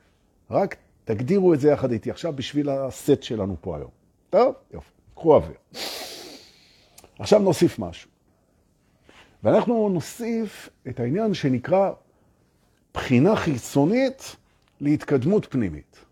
רק 0.50 0.76
תגדירו 1.04 1.54
את 1.54 1.61
זה 1.61 1.71
יחד 1.71 1.92
איתי 1.92 2.11
עכשיו 2.11 2.33
בשביל 2.37 2.68
הסט 2.68 3.23
שלנו 3.23 3.57
פה 3.61 3.76
היום. 3.76 3.90
טוב? 4.30 4.54
יופי. 4.75 4.90
קחו 5.14 5.35
אוויר. 5.35 5.57
עכשיו 7.18 7.38
נוסיף 7.38 7.78
משהו. 7.78 8.11
ואנחנו 9.42 9.88
נוסיף 9.88 10.68
את 10.88 11.00
העניין 11.00 11.35
שנקרא 11.35 11.90
בחינה 12.95 13.37
חיצונית 13.37 14.37
להתקדמות 14.80 15.47
פנימית. 15.50 16.04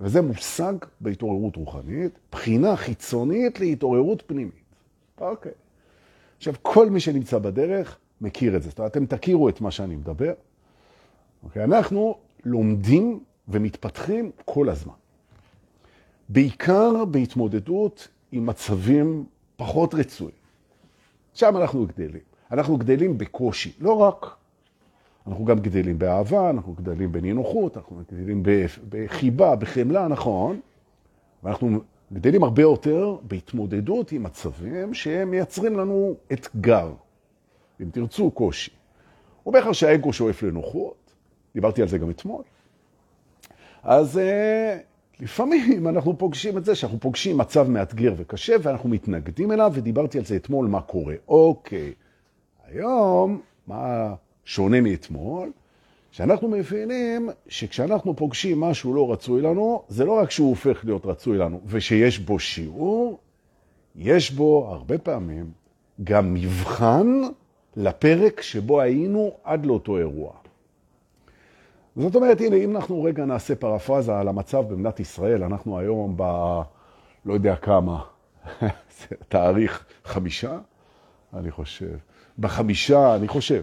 וזה 0.00 0.22
מושג 0.22 0.74
בהתעוררות 1.00 1.56
רוחנית, 1.56 2.18
בחינה 2.32 2.76
חיצונית 2.76 3.60
להתעוררות 3.60 4.22
פנימית. 4.26 4.74
אוקיי. 5.20 5.52
עכשיו, 6.38 6.54
כל 6.62 6.90
מי 6.90 7.00
שנמצא 7.00 7.38
בדרך 7.38 7.98
מכיר 8.20 8.56
את 8.56 8.62
זה. 8.62 8.68
זאת 8.68 8.78
אומרת, 8.78 8.92
אתם 8.92 9.06
תכירו 9.06 9.48
את 9.48 9.60
מה 9.60 9.70
שאני 9.70 9.96
מדבר. 9.96 10.32
אוקיי, 11.42 11.64
אנחנו 11.64 12.18
לומדים 12.44 13.20
ומתפתחים 13.48 14.30
כל 14.44 14.68
הזמן. 14.68 14.92
בעיקר 16.28 17.04
בהתמודדות 17.04 18.08
עם 18.32 18.46
מצבים 18.46 19.24
פחות 19.56 19.94
רצויים. 19.94 20.36
שם 21.34 21.56
אנחנו 21.56 21.86
גדלים. 21.86 22.20
אנחנו 22.50 22.76
גדלים 22.76 23.18
בקושי, 23.18 23.72
לא 23.80 23.92
רק. 23.92 24.26
אנחנו 25.26 25.44
גם 25.44 25.58
גדלים 25.58 25.98
באהבה, 25.98 26.50
אנחנו 26.50 26.72
גדלים 26.72 27.12
בנינוחות, 27.12 27.76
אנחנו 27.76 28.02
גדלים 28.12 28.42
בחיבה, 28.88 29.56
בחמלה, 29.56 30.08
נכון, 30.08 30.60
ואנחנו 31.42 31.80
גדלים 32.12 32.44
הרבה 32.44 32.62
יותר 32.62 33.16
בהתמודדות 33.22 34.12
עם 34.12 34.22
מצבים 34.22 34.94
שהם 34.94 35.30
מייצרים 35.30 35.78
לנו 35.78 36.14
אתגר, 36.32 36.92
אם 37.80 37.90
תרצו 37.92 38.30
קושי. 38.30 38.70
הוא 39.42 39.54
אומר 39.54 39.72
שהאגו 39.72 40.12
שואף 40.12 40.42
לנוחות, 40.42 41.14
דיברתי 41.54 41.82
על 41.82 41.88
זה 41.88 41.98
גם 41.98 42.10
אתמול. 42.10 42.42
אז 43.82 44.18
אה, 44.18 44.78
לפעמים 45.20 45.88
אנחנו 45.88 46.18
פוגשים 46.18 46.58
את 46.58 46.64
זה 46.64 46.74
שאנחנו 46.74 47.00
פוגשים 47.00 47.38
מצב 47.38 47.70
מאתגר 47.70 48.14
וקשה 48.16 48.56
ואנחנו 48.62 48.88
מתנגדים 48.88 49.52
אליו, 49.52 49.72
ודיברתי 49.74 50.18
על 50.18 50.24
זה 50.24 50.36
אתמול 50.36 50.66
מה 50.66 50.80
קורה. 50.80 51.14
אוקיי, 51.28 51.92
היום, 52.66 53.40
מה 53.66 54.14
שונה 54.44 54.80
מאתמול? 54.80 55.52
שאנחנו 56.10 56.48
מבינים 56.48 57.30
שכשאנחנו 57.48 58.16
פוגשים 58.16 58.60
משהו 58.60 58.94
לא 58.94 59.12
רצוי 59.12 59.42
לנו, 59.42 59.82
זה 59.88 60.04
לא 60.04 60.12
רק 60.12 60.30
שהוא 60.30 60.48
הופך 60.48 60.84
להיות 60.84 61.06
רצוי 61.06 61.38
לנו, 61.38 61.60
ושיש 61.66 62.18
בו 62.18 62.38
שיעור, 62.38 63.18
יש 63.96 64.30
בו 64.30 64.68
הרבה 64.70 64.98
פעמים 64.98 65.50
גם 66.04 66.34
מבחן 66.34 67.06
לפרק 67.76 68.40
שבו 68.40 68.80
היינו 68.80 69.32
עד 69.44 69.66
לאותו 69.66 69.98
אירוע. 69.98 70.32
זאת 71.96 72.14
אומרת, 72.14 72.40
הנה, 72.40 72.56
אם 72.56 72.76
אנחנו 72.76 73.02
רגע 73.02 73.24
נעשה 73.24 73.54
פרפרזה 73.54 74.18
על 74.18 74.28
המצב 74.28 74.64
במדינת 74.68 75.00
ישראל, 75.00 75.42
אנחנו 75.42 75.78
היום 75.78 76.14
ב... 76.16 76.22
לא 77.26 77.34
יודע 77.34 77.56
כמה, 77.56 78.02
תאריך 79.28 79.84
חמישה, 80.04 80.58
אני 81.34 81.50
חושב. 81.50 81.96
בחמישה, 82.38 83.14
אני 83.14 83.28
חושב, 83.28 83.62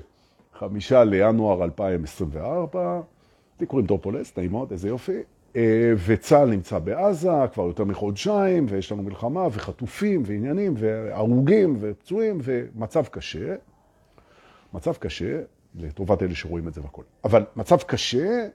חמישה 0.60 1.04
לינואר 1.04 1.64
2024, 1.64 3.02
לי 3.60 3.66
קוראים 3.66 3.88
טופולס, 3.88 4.38
נעים 4.38 4.52
מאוד, 4.52 4.72
איזה 4.72 4.88
יופי. 4.88 5.20
אה, 5.56 5.94
וצה"ל 6.06 6.50
נמצא 6.50 6.80
בעזה 6.80 7.30
כבר 7.54 7.64
יותר 7.64 7.84
מחודשיים, 7.84 8.66
ויש 8.70 8.92
לנו 8.92 9.04
מלחמה, 9.04 9.48
וחטופים, 9.52 10.24
ועניינים, 10.26 10.74
והרוגים, 10.78 11.78
ופצועים, 11.80 12.40
ומצב 12.44 13.06
קשה. 13.06 13.56
מצב 14.74 14.94
קשה, 14.94 15.42
לטובת 15.76 16.24
אלה 16.24 16.36
שרואים 16.36 16.68
את 16.68 16.74
זה 16.74 16.82
והכל. 16.82 17.04
אבל 17.24 17.46
מצב 17.56 17.78
קשה, 17.78 18.48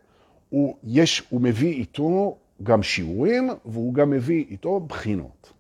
הוא, 0.49 0.77
יש, 0.85 1.23
הוא 1.31 1.41
מביא 1.41 1.73
איתו 1.73 2.37
גם 2.63 2.83
שיעורים, 2.83 3.51
והוא 3.65 3.95
גם 3.95 4.11
מביא 4.11 4.45
איתו 4.51 4.81
בחינות. 4.81 5.53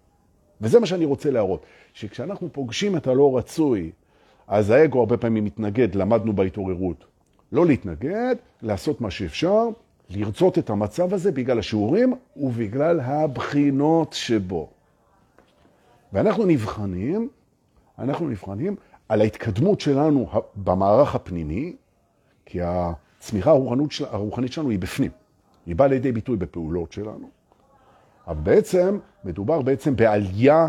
וזה 0.61 0.80
מה 0.80 0.87
שאני 0.87 1.04
רוצה 1.04 1.30
להראות, 1.30 1.66
שכשאנחנו 1.92 2.49
פוגשים 2.52 2.97
את 2.97 3.06
הלא 3.06 3.38
רצוי, 3.38 3.90
אז 4.50 4.71
האגו 4.71 4.99
הרבה 4.99 5.16
פעמים 5.16 5.45
מתנגד, 5.45 5.95
למדנו 5.95 6.33
בהתעוררות. 6.33 7.04
לא 7.52 7.66
להתנגד, 7.66 8.37
לעשות 8.62 9.00
מה 9.00 9.11
שאפשר, 9.11 9.69
לרצות 10.11 10.59
את 10.59 10.71
המצב 10.71 11.14
הזה 11.14 11.33
בגלל 11.33 11.59
השיעורים 11.59 12.14
ובגלל 12.37 13.00
הבחינות 13.00 14.12
שבו. 14.12 14.69
ואנחנו 16.12 16.47
נבחנים, 16.47 17.28
אנחנו 17.99 18.28
נבחנים 18.28 18.76
על 19.09 19.21
ההתקדמות 19.21 19.80
שלנו 19.80 20.28
במערך 20.57 21.14
הפנימי, 21.14 21.76
כי 22.47 22.59
הצמיחה 22.62 23.50
הרוחנית, 23.50 23.92
של, 23.92 24.04
הרוחנית 24.04 24.52
שלנו 24.52 24.71
היא 24.71 24.78
בפנים. 24.78 25.11
היא 25.66 25.76
באה 25.76 25.88
לידי 25.88 26.12
ביטוי 26.12 26.37
בפעולות 26.37 26.92
שלנו. 26.92 27.30
אבל 28.26 28.40
בעצם 28.42 28.99
מדובר 29.25 29.62
בעצם 29.62 29.97
בעלייה 29.97 30.69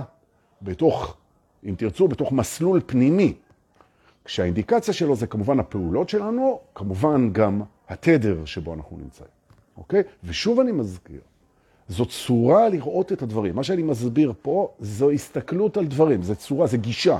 בתוך, 0.61 1.17
אם 1.63 1.75
תרצו, 1.77 2.07
בתוך 2.07 2.31
מסלול 2.31 2.81
פנימי. 2.85 3.33
כשהאינדיקציה 4.25 4.93
שלו 4.93 5.15
זה 5.15 5.27
כמובן 5.27 5.59
הפעולות 5.59 6.09
שלנו, 6.09 6.59
כמובן 6.75 7.29
גם 7.33 7.61
התדר 7.89 8.45
שבו 8.45 8.73
אנחנו 8.73 8.97
נמצאים, 8.97 9.29
אוקיי? 9.77 10.03
ושוב 10.23 10.59
אני 10.59 10.71
מזכיר, 10.71 11.21
זו 11.87 12.05
צורה 12.05 12.69
לראות 12.69 13.11
את 13.11 13.21
הדברים. 13.21 13.55
מה 13.55 13.63
שאני 13.63 13.83
מסביר 13.83 14.33
פה 14.41 14.71
זו 14.79 15.11
הסתכלות 15.11 15.77
על 15.77 15.85
דברים, 15.85 16.23
זו 16.23 16.35
צורה, 16.35 16.67
זו 16.67 16.77
גישה. 16.77 17.19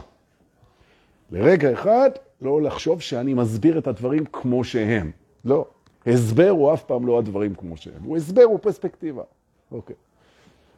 לרגע 1.32 1.74
אחד 1.74 2.10
לא 2.42 2.62
לחשוב 2.62 3.02
שאני 3.02 3.34
מסביר 3.34 3.78
את 3.78 3.88
הדברים 3.88 4.24
כמו 4.32 4.64
שהם. 4.64 5.12
לא. 5.46 5.66
הסבר 6.08 6.50
הוא 6.50 6.74
אף 6.74 6.84
פעם 6.84 7.08
לא 7.08 7.20
הדברים 7.20 7.56
כמו 7.56 7.78
שהם. 7.78 8.04
הוא 8.04 8.18
הסבר, 8.18 8.44
הוא 8.44 8.60
פרספקטיבה. 8.60 9.24
אוקיי. 9.72 9.96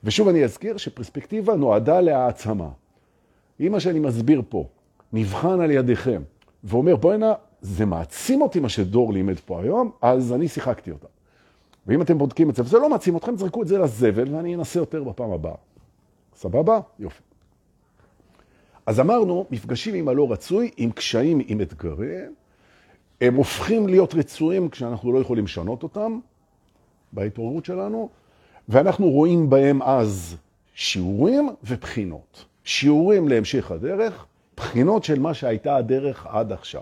ושוב 0.04 0.28
אני 0.28 0.44
אזכיר 0.44 0.78
שפרספקטיבה 0.78 1.56
נועדה 1.56 2.02
להעצמה. 2.02 2.70
אם 3.60 3.72
מה 3.72 3.80
שאני 3.80 4.00
מסביר 4.00 4.42
פה 4.50 4.68
נבחן 5.14 5.62
על 5.62 5.72
ידיכם 5.72 6.22
ואומר, 6.64 6.96
בואי 6.96 7.18
נא, 7.18 7.34
זה 7.62 7.86
מעצים 7.86 8.42
אותי 8.42 8.60
מה 8.60 8.70
שדור 8.70 9.14
לימד 9.14 9.40
פה 9.40 9.62
היום, 9.62 9.92
אז 10.02 10.34
אני 10.34 10.48
שיחקתי 10.48 10.92
אותה. 10.92 11.08
ואם 11.88 12.02
אתם 12.02 12.18
בודקים 12.18 12.50
את 12.50 12.56
זה, 12.56 12.64
וזה 12.64 12.80
לא 12.80 12.90
מעצים 12.90 13.18
אתכם, 13.18 13.38
זרקו 13.38 13.62
את 13.62 13.68
זה 13.68 13.78
לזבל 13.78 14.36
ואני 14.36 14.56
אנסה 14.56 14.80
יותר 14.80 15.04
בפעם 15.04 15.32
הבאה. 15.32 15.56
סבבה? 16.36 16.80
יופי. 17.00 17.22
אז 18.86 19.00
אמרנו, 19.00 19.46
מפגשים 19.52 19.94
עם 19.94 20.08
הלא 20.08 20.32
רצוי, 20.32 20.72
עם 20.78 20.92
קשיים, 20.92 21.42
עם 21.48 21.62
אתגרים, 21.62 22.34
הם 23.22 23.36
הופכים 23.36 23.88
להיות 23.88 24.14
רצויים 24.14 24.70
כשאנחנו 24.70 25.14
לא 25.14 25.20
יכולים 25.20 25.44
לשנות 25.46 25.84
אותם 25.84 26.20
בהתעוררות 27.14 27.66
שלנו, 27.66 28.10
ואנחנו 28.70 29.10
רואים 29.10 29.50
בהם 29.50 29.82
אז 29.82 30.38
שיעורים 30.74 31.50
ובחינות. 31.64 32.46
שיעורים 32.64 33.28
להמשך 33.28 33.72
הדרך, 33.72 34.26
בחינות 34.58 35.04
של 35.04 35.20
מה 35.20 35.34
שהייתה 35.34 35.76
הדרך 35.76 36.28
עד 36.30 36.52
עכשיו. 36.52 36.82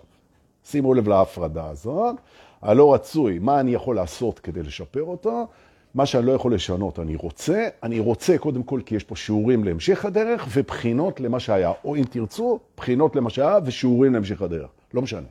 שימו 0.66 0.94
לב 0.94 1.08
להפרדה 1.08 1.70
הזאת. 1.70 2.16
הלא 2.62 2.94
רצוי, 2.94 3.40
מה 3.40 3.60
אני 3.60 3.74
יכול 3.74 3.96
לעשות 3.96 4.40
כדי 4.40 4.63
לשפר 4.63 5.04
אותו, 5.04 5.48
מה 5.94 6.06
שאני 6.06 6.25
לא 6.25 6.32
יכול 6.32 6.54
לשנות 6.54 7.00
אני 7.00 7.16
רוצה, 7.16 7.68
אני 7.84 8.00
רוצה 8.00 8.38
קודם 8.38 8.63
כל 8.63 8.82
כי 8.86 8.96
יש 8.96 9.04
פה 9.04 9.16
שיעורים 9.16 9.63
להמשך 9.63 10.06
הדרך 10.06 10.48
ובחינות 10.54 11.20
למה 11.20 11.40
שהיה, 11.40 11.72
או 11.86 11.96
אם 11.96 12.04
תרצו, 12.10 12.60
בחינות 12.78 13.16
למה 13.16 13.30
שהיה 13.30 13.58
ושיעורים 13.66 14.13
להמשך 14.13 14.42
הדרך, 14.42 14.70
לא 14.94 15.01
משנה. 15.01 15.28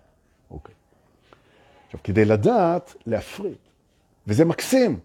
אוקיי. 0.50 0.75
עכשיו, 1.87 2.00
כדי 2.04 2.25
לדעת 2.25 2.94
להפריד, 3.06 3.56
וזה 4.26 4.44
מקסים, 4.44 4.99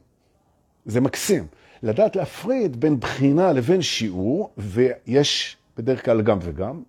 זה 0.86 1.02
מקסים, 1.02 1.48
לדעת 1.84 2.16
להפריד 2.16 2.80
בין 2.80 3.00
בחינה 3.00 3.54
לבין 3.54 3.82
שיעור, 3.82 4.50
ויש 4.58 5.58
בדרך 5.78 6.06
כלל 6.06 6.22
גם 6.22 6.40
וגם, 6.42 6.84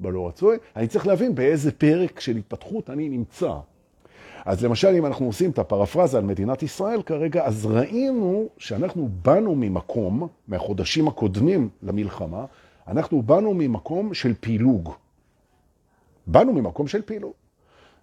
בלא 0.00 0.28
רצוי, 0.28 0.56
אני 0.76 0.88
צריך 0.88 1.06
להבין 1.06 1.34
באיזה 1.34 1.72
פרק 1.72 2.20
של 2.20 2.36
התפתחות 2.36 2.90
אני 2.90 3.08
נמצא. 3.08 3.52
אז 4.44 4.64
למשל, 4.64 4.88
אם 4.88 5.06
אנחנו 5.06 5.26
עושים 5.26 5.50
את 5.50 5.58
הפרפרזה 5.58 6.18
על 6.18 6.24
מדינת 6.24 6.62
ישראל 6.62 7.02
כרגע, 7.02 7.44
אז 7.44 7.66
ראינו 7.66 8.48
שאנחנו 8.58 9.08
באנו 9.22 9.54
ממקום, 9.54 10.28
מהחודשים 10.48 11.08
הקודמים 11.08 11.68
למלחמה, 11.82 12.44
אנחנו 12.88 13.22
באנו 13.22 13.54
ממקום 13.54 14.14
של 14.14 14.34
פילוג. 14.40 14.92
באנו 16.26 16.52
ממקום 16.52 16.86
של 16.86 17.02
פילוג. 17.02 17.32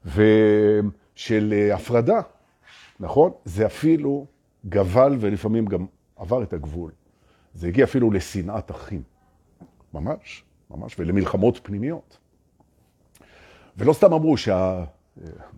ושל 0.06 1.54
אה, 1.54 1.76
הפרדה, 1.76 2.22
נכון? 3.00 3.32
זה 3.46 3.66
אפילו 3.66 4.26
גבל 4.70 5.18
ולפעמים 5.20 5.66
גם 5.66 5.86
עבר 6.16 6.44
את 6.44 6.54
הגבול. 6.54 6.92
זה 7.54 7.68
הגיע 7.68 7.84
אפילו 7.84 8.12
לשנאת 8.12 8.72
אחים. 8.72 9.02
ממש, 9.94 10.44
ממש, 10.78 10.96
ולמלחמות 11.00 11.60
פנימיות. 11.64 12.18
ולא 13.78 13.94
סתם 13.94 14.14
אמרו 14.14 14.38
שה... 14.38 14.84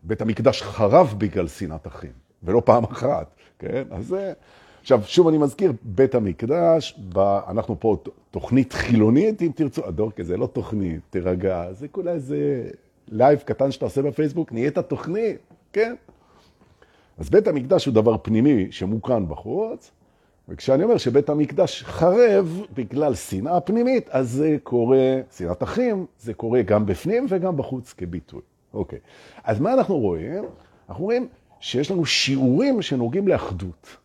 בית 0.03 0.22
המקדש 0.22 0.62
חרב 0.62 1.15
בגלל 1.17 1.48
שנאת 1.48 1.88
אחים, 1.88 2.12
ולא 2.43 2.62
פעם 2.65 2.84
אחת, 2.84 3.36
כן? 3.60 3.84
אז 3.91 4.07
זה... 4.07 4.34
עכשיו, 4.81 5.01
שוב 5.05 5.27
אני 5.27 5.38
מזכיר, 5.38 5.74
בית 5.81 6.15
המקדש, 6.15 7.00
ב... 7.13 7.19
אנחנו 7.48 7.79
פה 7.79 7.98
תוכנית 8.31 8.74
חילונית, 8.74 9.41
אם 9.41 9.51
תרצו, 9.55 9.86
הדור 9.86 10.12
כזה, 10.12 10.38
לא 10.38 10.48
תוכנית, 10.48 11.01
תרגע, 11.10 11.74
זה 11.74 11.88
כולה 11.88 12.12
איזה 12.12 12.69
live 13.07 13.39
קטן 13.39 13.72
שאתה 13.72 13.86
עושה 13.86 14.01
בפייסבוק, 14.01 14.51
נהיית 14.51 14.77
תוכנית, 14.77 15.38
כן? 15.74 15.95
אז 17.17 17.29
בית 17.29 17.48
המקדש 17.48 17.86
הוא 17.86 17.93
דבר 17.93 18.15
פנימי 18.22 18.72
שמוקרן 18.72 19.27
בחוץ, 19.27 19.91
וכשאני 20.49 20.83
אומר 20.83 20.97
שבית 20.97 21.29
המקדש 21.29 21.83
חרב 21.83 22.61
בגלל 22.73 23.15
שנאה 23.15 23.59
פנימית, 23.59 24.09
אז 24.09 24.29
זה 24.29 24.57
קורה, 24.63 25.21
שנאת 25.37 25.63
אחים, 25.63 26.05
זה 26.19 26.33
קורה 26.33 26.61
גם 26.61 26.85
בפנים 26.85 27.25
וגם 27.29 27.57
בחוץ 27.57 27.93
כביטוי. 27.93 28.41
אוקיי. 28.73 28.99
אז 29.43 29.59
מה 29.59 29.73
אנחנו 29.73 29.97
רואים? 29.97 30.43
אנחנו 30.89 31.03
רואים 31.03 31.27
שיש 31.59 31.91
לנו 31.91 32.05
שיעורים 32.05 32.81
שנוגעים 32.81 33.27
לאחדות. 33.27 33.97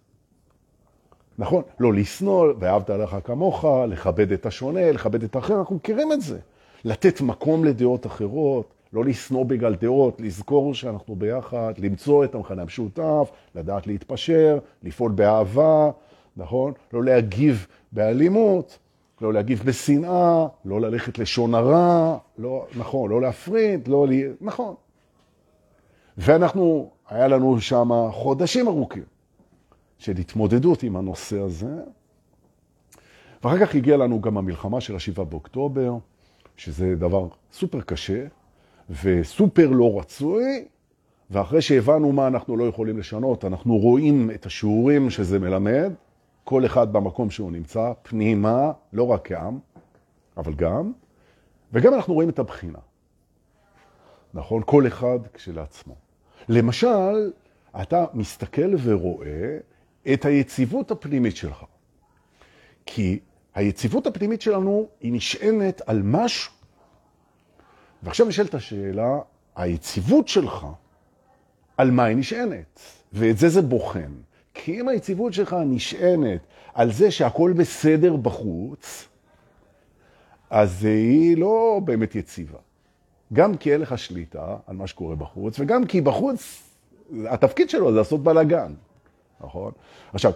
נכון? 1.38 1.62
לא 1.80 1.94
לשנוא, 1.94 2.52
ואהבת 2.59 2.90
עליך 2.90 3.16
כמוך, 3.25 3.64
לכבד 3.88 4.32
את 4.32 4.47
השונה, 4.47 4.92
לכבד 4.92 5.23
את 5.23 5.37
האחר, 5.37 5.59
אנחנו 5.59 5.76
מכירים 5.76 6.12
את 6.12 6.20
זה. 6.20 6.38
לתת 6.85 7.20
מקום 7.20 7.64
לדעות 7.64 8.06
אחרות, 8.06 8.73
לא 8.92 9.04
לשנוא 9.04 9.44
בגלל 9.44 9.75
דעות, 9.75 10.20
לזכור 10.20 10.75
שאנחנו 10.75 11.16
ביחד, 11.16 11.73
למצוא 11.78 12.25
את 12.25 12.35
המכנה 12.35 12.62
המשותף, 12.62 13.30
לדעת 13.54 13.87
להתפשר, 13.87 14.59
לפעול 14.82 15.12
באהבה, 15.12 15.90
נכון? 16.40 16.73
לא 16.92 17.04
להגיב 17.04 17.66
באלימות. 17.92 18.78
לא 19.20 19.32
להגיב 19.32 19.62
בשנאה, 19.64 20.47
לא 20.64 20.80
ללכת 20.80 21.18
לשון 21.18 21.54
הרע, 21.54 22.18
לא, 22.38 22.66
נכון, 22.76 23.11
לא 23.11 23.20
להפריד, 23.20 23.88
לא 23.88 24.06
ל... 24.09 24.12
נכון. 24.40 24.75
ואנחנו, 26.18 26.90
היה 27.09 27.28
לנו 27.28 27.61
שם 27.61 27.90
חודשים 28.12 28.68
ארוכים 28.68 29.02
של 29.99 30.16
התמודדות 30.16 30.82
עם 30.82 30.97
הנושא 30.97 31.40
הזה. 31.40 31.75
ואחר 33.44 33.66
כך 33.66 33.75
הגיעה 33.75 33.97
לנו 33.97 34.20
גם 34.20 34.38
המלחמה 34.38 34.80
של 34.80 34.97
השבעה 34.97 35.25
באוקטובר, 35.25 35.97
שזה 36.56 36.94
דבר 36.94 37.28
סופר 37.52 37.80
קשה 37.80 38.26
וסופר 39.02 39.70
לא 39.70 39.99
רצוי, 39.99 40.64
ואחרי 41.30 41.62
שהבנו 41.62 42.12
מה 42.12 42.26
אנחנו 42.26 42.56
לא 42.56 42.64
יכולים 42.64 42.99
לשנות, 42.99 43.44
אנחנו 43.44 43.76
רואים 43.76 44.30
את 44.30 44.47
השיעורים 44.47 45.11
שזה 45.11 45.38
מלמד, 45.38 45.92
כל 46.50 46.66
אחד 46.66 46.92
במקום 46.92 47.30
שהוא 47.30 47.52
נמצא, 47.52 47.92
פנימה, 48.02 48.73
לא 48.92 49.07
רק 49.07 49.28
כעם, 49.28 49.59
אבל 50.37 50.54
גם, 50.54 50.92
וגם 51.73 51.95
אנחנו 51.95 52.14
רואים 52.14 52.28
את 52.28 52.38
הבחינה. 52.38 52.78
נכון? 54.35 54.62
כל 54.66 54.87
אחד 54.87 55.19
כשלעצמו. 55.35 55.95
למשל, 56.49 57.30
אתה 57.83 58.04
מסתכל 58.14 58.75
ורואה 58.83 59.59
את 60.12 60.25
היציבות 60.25 60.90
הפנימית 60.90 61.37
שלך. 61.37 61.64
כי 62.87 63.19
היציבות 63.54 64.07
הפנימית 64.07 64.42
שלנו 64.42 64.88
היא 65.00 65.12
נשענת 65.12 65.83
על 65.87 66.02
משהו. 66.04 66.52
ועכשיו 68.02 68.26
נשאלת 68.26 68.54
השאלה, 68.54 69.19
היציבות 69.57 70.28
שלך, 70.28 70.66
על 71.76 71.90
מה 71.90 72.04
היא 72.04 72.16
נשענת? 72.16 72.80
ואת 73.12 73.38
זה 73.38 73.49
זה 73.49 73.62
בוחן. 73.62 74.12
כי 74.64 74.81
אם 74.81 74.88
היציבות 74.88 75.33
שלך 75.33 75.57
נשענת 75.67 76.40
על 76.75 76.93
זה 76.93 77.11
שהכל 77.11 77.52
בסדר 77.57 78.17
בחוץ, 78.17 79.09
אז 80.50 80.85
היא 80.85 81.37
לא 81.37 81.81
באמת 81.85 82.14
יציבה. 82.14 82.59
גם 83.33 83.57
כי 83.57 83.73
אין 83.73 83.81
לך 83.81 83.99
שליטה 83.99 84.57
על 84.67 84.76
מה 84.76 84.87
שקורה 84.87 85.17
בחוץ, 85.17 85.61
וגם 85.61 85.87
כי 85.87 86.00
בחוץ, 86.00 86.62
התפקיד 87.26 87.71
שלו 87.71 87.93
זה 87.93 87.99
לעשות 87.99 88.23
בלאגן, 88.23 88.73
נכון? 89.40 89.73
עכשיו, 90.12 90.33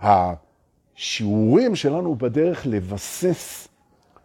השיעורים 0.00 1.76
שלנו 1.76 2.14
בדרך 2.14 2.66
לבסס 2.66 3.68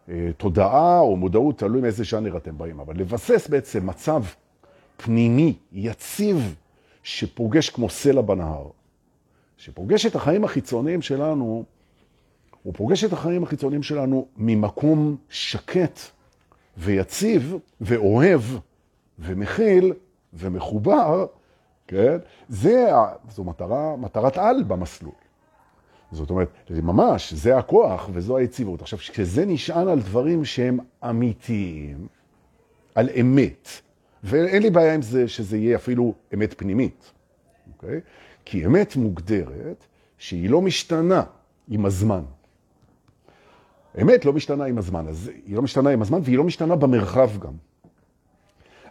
אה, 0.08 0.30
תודעה 0.36 1.00
או 1.00 1.16
מודעות, 1.16 1.58
תלוי 1.58 1.80
מאיזה 1.80 2.04
ז'אנר 2.04 2.36
אתם 2.36 2.58
באים, 2.58 2.80
אבל 2.80 2.96
לבסס 2.96 3.48
בעצם 3.48 3.86
מצב 3.86 4.22
פנימי, 4.96 5.54
יציב, 5.72 6.54
שפוגש 7.02 7.70
כמו 7.70 7.88
סלע 7.88 8.20
בנהר, 8.20 8.66
שפוגש 9.60 10.06
את 10.06 10.14
החיים 10.14 10.44
החיצוניים 10.44 11.02
שלנו, 11.02 11.64
הוא 12.62 12.74
פוגש 12.76 13.04
את 13.04 13.12
החיים 13.12 13.42
החיצוניים 13.42 13.82
שלנו 13.82 14.26
ממקום 14.36 15.16
שקט 15.28 16.00
ויציב 16.76 17.56
ואוהב 17.80 18.40
ומכיל 19.18 19.92
ומחובר, 20.32 21.26
כן? 21.86 22.16
זה, 22.48 22.90
זו 23.30 23.44
מטרה, 23.44 23.96
מטרת 23.96 24.38
על 24.38 24.62
במסלול. 24.62 25.12
זאת 26.12 26.30
אומרת, 26.30 26.48
זה 26.68 26.82
ממש, 26.82 27.32
זה 27.32 27.58
הכוח 27.58 28.10
וזו 28.12 28.36
היציבות. 28.36 28.82
עכשיו, 28.82 28.98
כשזה 28.98 29.46
נשען 29.46 29.88
על 29.88 30.00
דברים 30.00 30.44
שהם 30.44 30.78
אמיתיים, 31.10 32.06
על 32.94 33.08
אמת, 33.20 33.68
ואין 34.24 34.62
לי 34.62 34.70
בעיה 34.70 34.94
עם 34.94 35.02
זה 35.02 35.28
שזה 35.28 35.56
יהיה 35.56 35.76
אפילו 35.76 36.14
אמת 36.34 36.54
פנימית, 36.56 37.12
אוקיי? 37.72 38.00
כי 38.44 38.66
אמת 38.66 38.96
מוגדרת 38.96 39.84
שהיא 40.18 40.50
לא 40.50 40.60
משתנה 40.60 41.22
עם 41.68 41.86
הזמן. 41.86 42.22
אמת 44.02 44.24
לא 44.24 44.32
משתנה 44.32 44.64
עם 44.64 44.78
הזמן, 44.78 45.08
אז 45.08 45.30
היא 45.46 45.56
לא 45.56 45.62
משתנה 45.62 45.90
עם 45.90 46.02
הזמן 46.02 46.20
והיא 46.22 46.36
לא 46.36 46.44
משתנה 46.44 46.76
במרחב 46.76 47.38
גם. 47.38 47.52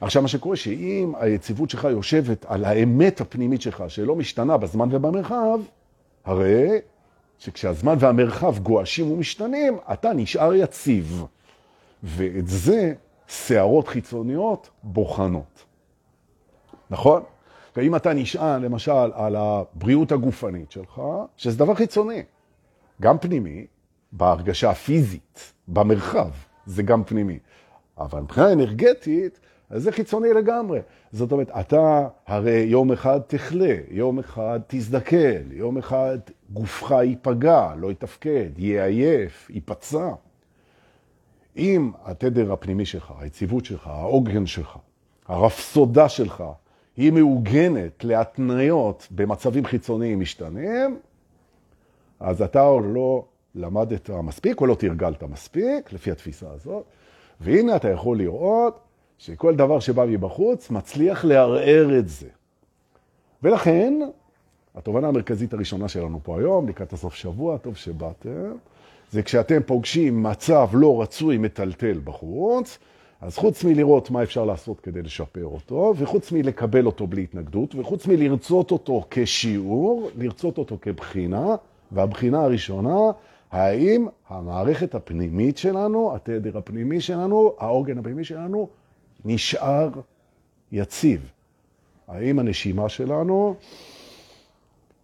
עכשיו, 0.02 0.22
מה 0.22 0.28
שקורה 0.28 0.56
שאם 0.56 1.14
היציבות 1.20 1.70
שלך 1.70 1.84
יושבת 1.92 2.46
על 2.46 2.66
האמת 2.66 3.22
הפנימית 3.22 3.62
שלך, 3.62 3.84
שלא 3.88 4.16
משתנה 4.16 4.58
בזמן 4.58 4.88
ובמרחב, 4.92 5.60
הרי 6.26 6.80
שכשהזמן 7.40 7.96
והמרחב 8.00 8.60
גואשים 8.60 9.12
ומשתנים, 9.12 9.78
אתה 9.94 10.14
נשאר 10.14 10.54
יציב. 10.54 11.26
ואת 12.04 12.48
זה 12.48 12.94
שערות 13.28 13.88
חיצוניות 13.88 14.70
בוחנות. 14.84 15.64
נכון? 16.90 17.24
ואם 17.80 17.96
אתה 17.96 18.14
נשען 18.14 18.62
למשל 18.62 19.12
על 19.14 19.36
הבריאות 19.36 20.12
הגופנית 20.12 20.72
שלך, 20.72 21.02
שזה 21.38 21.58
דבר 21.58 21.76
חיצוני, 21.76 22.24
גם 23.02 23.18
פנימי, 23.18 23.66
בהרגשה 24.12 24.70
הפיזית, 24.70 25.54
במרחב, 25.68 26.30
זה 26.66 26.84
גם 26.84 27.04
פנימי. 27.04 27.40
אבל 27.98 28.22
מבחינה 28.22 28.54
אנרגטית, 28.54 29.40
אז 29.70 29.84
זה 29.84 29.92
חיצוני 29.92 30.34
לגמרי. 30.34 30.80
זאת 31.12 31.32
אומרת, 31.32 31.52
אתה 31.60 32.08
הרי 32.28 32.60
יום 32.60 32.92
אחד 32.92 33.20
תכלה, 33.28 33.76
יום 33.90 34.20
אחד 34.20 34.60
תזדקן, 34.68 35.42
יום 35.52 35.78
אחד 35.78 36.18
גופך 36.50 36.92
ייפגע, 36.92 37.74
לא 37.78 37.92
יתפקד, 37.92 38.50
יהיה 38.58 38.86
עייף, 38.86 39.50
ייפצע. 39.50 40.10
אם 41.58 41.92
התדר 42.04 42.54
הפנימי 42.54 42.86
שלך, 42.86 43.14
היציבות 43.20 43.66
שלך, 43.66 43.88
העוגן 43.88 44.46
שלך, 44.46 44.78
הרפסודה 45.28 46.10
שלך, 46.10 46.44
היא 47.00 47.12
מעוגנת 47.12 48.04
להתניות 48.04 49.08
במצבים 49.12 49.66
חיצוניים 49.66 50.20
משתנים, 50.20 51.00
אז 52.20 52.42
אתה 52.42 52.62
עוד 52.62 52.84
לא 52.88 53.26
למדת 53.56 54.10
מספיק 54.10 54.62
או 54.62 54.66
לא 54.66 54.76
תרגלת 54.76 55.24
מספיק, 55.24 55.94
לפי 55.94 56.12
התפיסה 56.12 56.46
הזאת, 56.52 56.84
והנה 57.42 57.76
אתה 57.76 57.90
יכול 57.90 58.18
לראות 58.18 58.80
שכל 59.18 59.56
דבר 59.56 59.80
שבא 59.80 60.06
מבחוץ 60.06 60.70
מצליח 60.70 61.26
לערער 61.26 62.00
את 62.00 62.10
זה. 62.10 62.28
ולכן, 63.44 63.94
התובנה 64.76 65.08
המרכזית 65.08 65.54
הראשונה 65.54 65.88
שלנו 65.88 66.20
פה 66.24 66.40
היום, 66.40 66.70
לקראת 66.70 66.94
הסוף 66.94 67.14
שבוע, 67.14 67.58
טוב 67.58 67.76
שבאתם, 67.76 68.52
זה 69.12 69.24
כשאתם 69.24 69.60
פוגשים 69.66 70.24
מצב 70.24 70.68
לא 70.74 71.02
רצוי 71.02 71.38
מטלטל 71.38 72.00
בחוץ, 72.04 72.78
אז 73.22 73.38
חוץ 73.38 73.64
מלראות 73.64 74.12
מה 74.12 74.24
אפשר 74.24 74.46
לעשות 74.46 74.80
כדי 74.80 75.02
לשפר 75.02 75.46
אותו, 75.46 75.94
וחוץ 75.98 76.32
מלקבל 76.32 76.86
אותו 76.86 77.08
בלי 77.08 77.24
התנגדות, 77.24 77.76
וחוץ 77.76 78.08
מלרצות 78.08 78.72
אותו 78.72 79.04
כשיעור, 79.10 80.10
לרצות 80.16 80.58
אותו 80.58 80.78
כבחינה, 80.82 81.56
והבחינה 81.92 82.44
הראשונה, 82.44 82.98
האם 83.52 84.08
המערכת 84.30 84.96
הפנימית 84.96 85.58
שלנו, 85.58 86.16
התדר 86.16 86.58
הפנימי 86.58 87.02
שלנו, 87.02 87.54
העוגן 87.58 87.98
הפנימי 87.98 88.24
שלנו, 88.24 88.70
נשאר 89.26 89.90
יציב. 90.72 91.32
האם 92.08 92.40
הנשימה 92.40 92.90
שלנו 92.90 93.56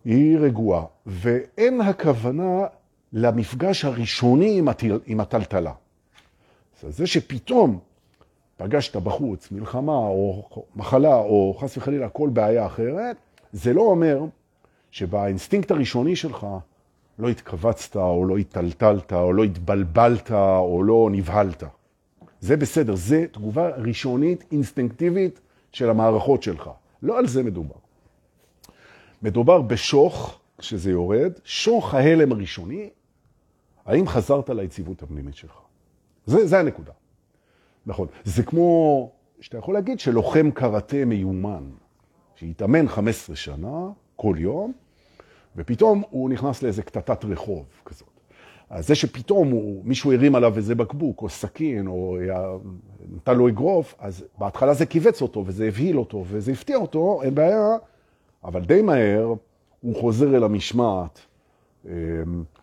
היא 0.06 0.38
רגועה, 0.38 0.84
ואין 1.06 1.82
הכוונה 1.82 2.66
למפגש 3.14 3.86
הראשוני 3.86 4.60
עם, 4.60 4.68
הטל, 4.68 5.00
עם 5.06 5.20
הטלטלה. 5.20 5.72
זה 6.82 7.08
שפתאום 7.08 7.80
פגשת 8.58 8.96
בחוץ 8.96 9.52
מלחמה 9.52 9.98
או 9.98 10.50
מחלה 10.76 11.16
או 11.16 11.56
חס 11.60 11.78
וחלילה 11.78 12.10
כל 12.10 12.30
בעיה 12.34 12.66
אחרת, 12.66 13.18
זה 13.52 13.74
לא 13.74 13.82
אומר 13.82 14.20
שבאינסטינקט 14.92 15.72
הראשוני 15.72 16.16
שלך 16.16 16.48
לא 17.20 17.30
התכווצת 17.30 17.96
או 17.96 18.26
לא 18.26 18.38
התטלטלת 18.38 19.14
או 19.14 19.34
לא 19.34 19.44
התבלבלת 19.44 20.32
או 20.32 20.84
לא 20.84 21.10
נבהלת. 21.12 21.64
זה 22.40 22.58
בסדר, 22.58 22.96
זה 22.96 23.26
תגובה 23.32 23.70
ראשונית, 23.70 24.44
אינסטינקטיבית 24.52 25.40
של 25.72 25.90
המערכות 25.90 26.44
שלך. 26.44 26.70
לא 27.04 27.20
על 27.20 27.28
זה 27.28 27.44
מדובר. 27.44 27.76
מדובר 29.22 29.62
בשוך, 29.62 30.40
כשזה 30.58 30.92
יורד, 30.92 31.32
שוך 31.44 31.94
ההלם 31.94 32.32
הראשוני, 32.32 32.90
האם 33.86 34.08
חזרת 34.08 34.50
ליציבות 34.50 35.04
הפנימית 35.04 35.36
שלך? 35.36 35.56
זה, 36.26 36.48
זה 36.48 36.60
הנקודה. 36.60 36.92
נכון. 37.86 38.08
זה 38.24 38.44
כמו 38.44 39.12
שאתה 39.40 39.58
יכול 39.58 39.74
להגיד 39.74 40.00
שלוחם 40.00 40.52
קראטה 40.52 41.06
מיומן, 41.06 41.64
שהתאמן 42.36 42.88
15 42.88 43.36
שנה, 43.36 43.90
כל 44.16 44.36
יום, 44.40 44.74
ופתאום 45.56 46.04
הוא 46.10 46.30
נכנס 46.30 46.64
לאיזה 46.64 46.84
קטטת 46.84 47.26
רחוב 47.26 47.66
כזאת. 47.86 48.10
אז 48.70 48.88
זה 48.88 48.96
שפתאום 48.96 49.50
הוא, 49.50 49.82
מישהו 49.86 50.14
הרים 50.14 50.36
עליו 50.36 50.58
איזה 50.58 50.76
בקבוק 50.76 51.22
או 51.22 51.30
סכין 51.30 51.88
או 51.88 52.18
נתן 53.16 53.38
לו 53.38 53.48
אגרוף, 53.48 53.96
אז 54.00 54.26
בהתחלה 54.38 54.74
זה 54.74 54.86
קיבץ 54.86 55.22
אותו 55.22 55.44
וזה 55.46 55.68
הבהיל 55.68 56.00
אותו 56.00 56.24
וזה 56.28 56.52
הפתיע 56.52 56.78
אותו, 56.78 57.22
אין 57.24 57.36
בעיה, 57.36 57.78
אבל 58.44 58.66
די 58.66 58.82
מהר 58.82 59.34
הוא 59.82 59.96
חוזר 59.96 60.36
אל 60.36 60.44
המשמעת 60.44 61.20
אמ, 61.86 61.92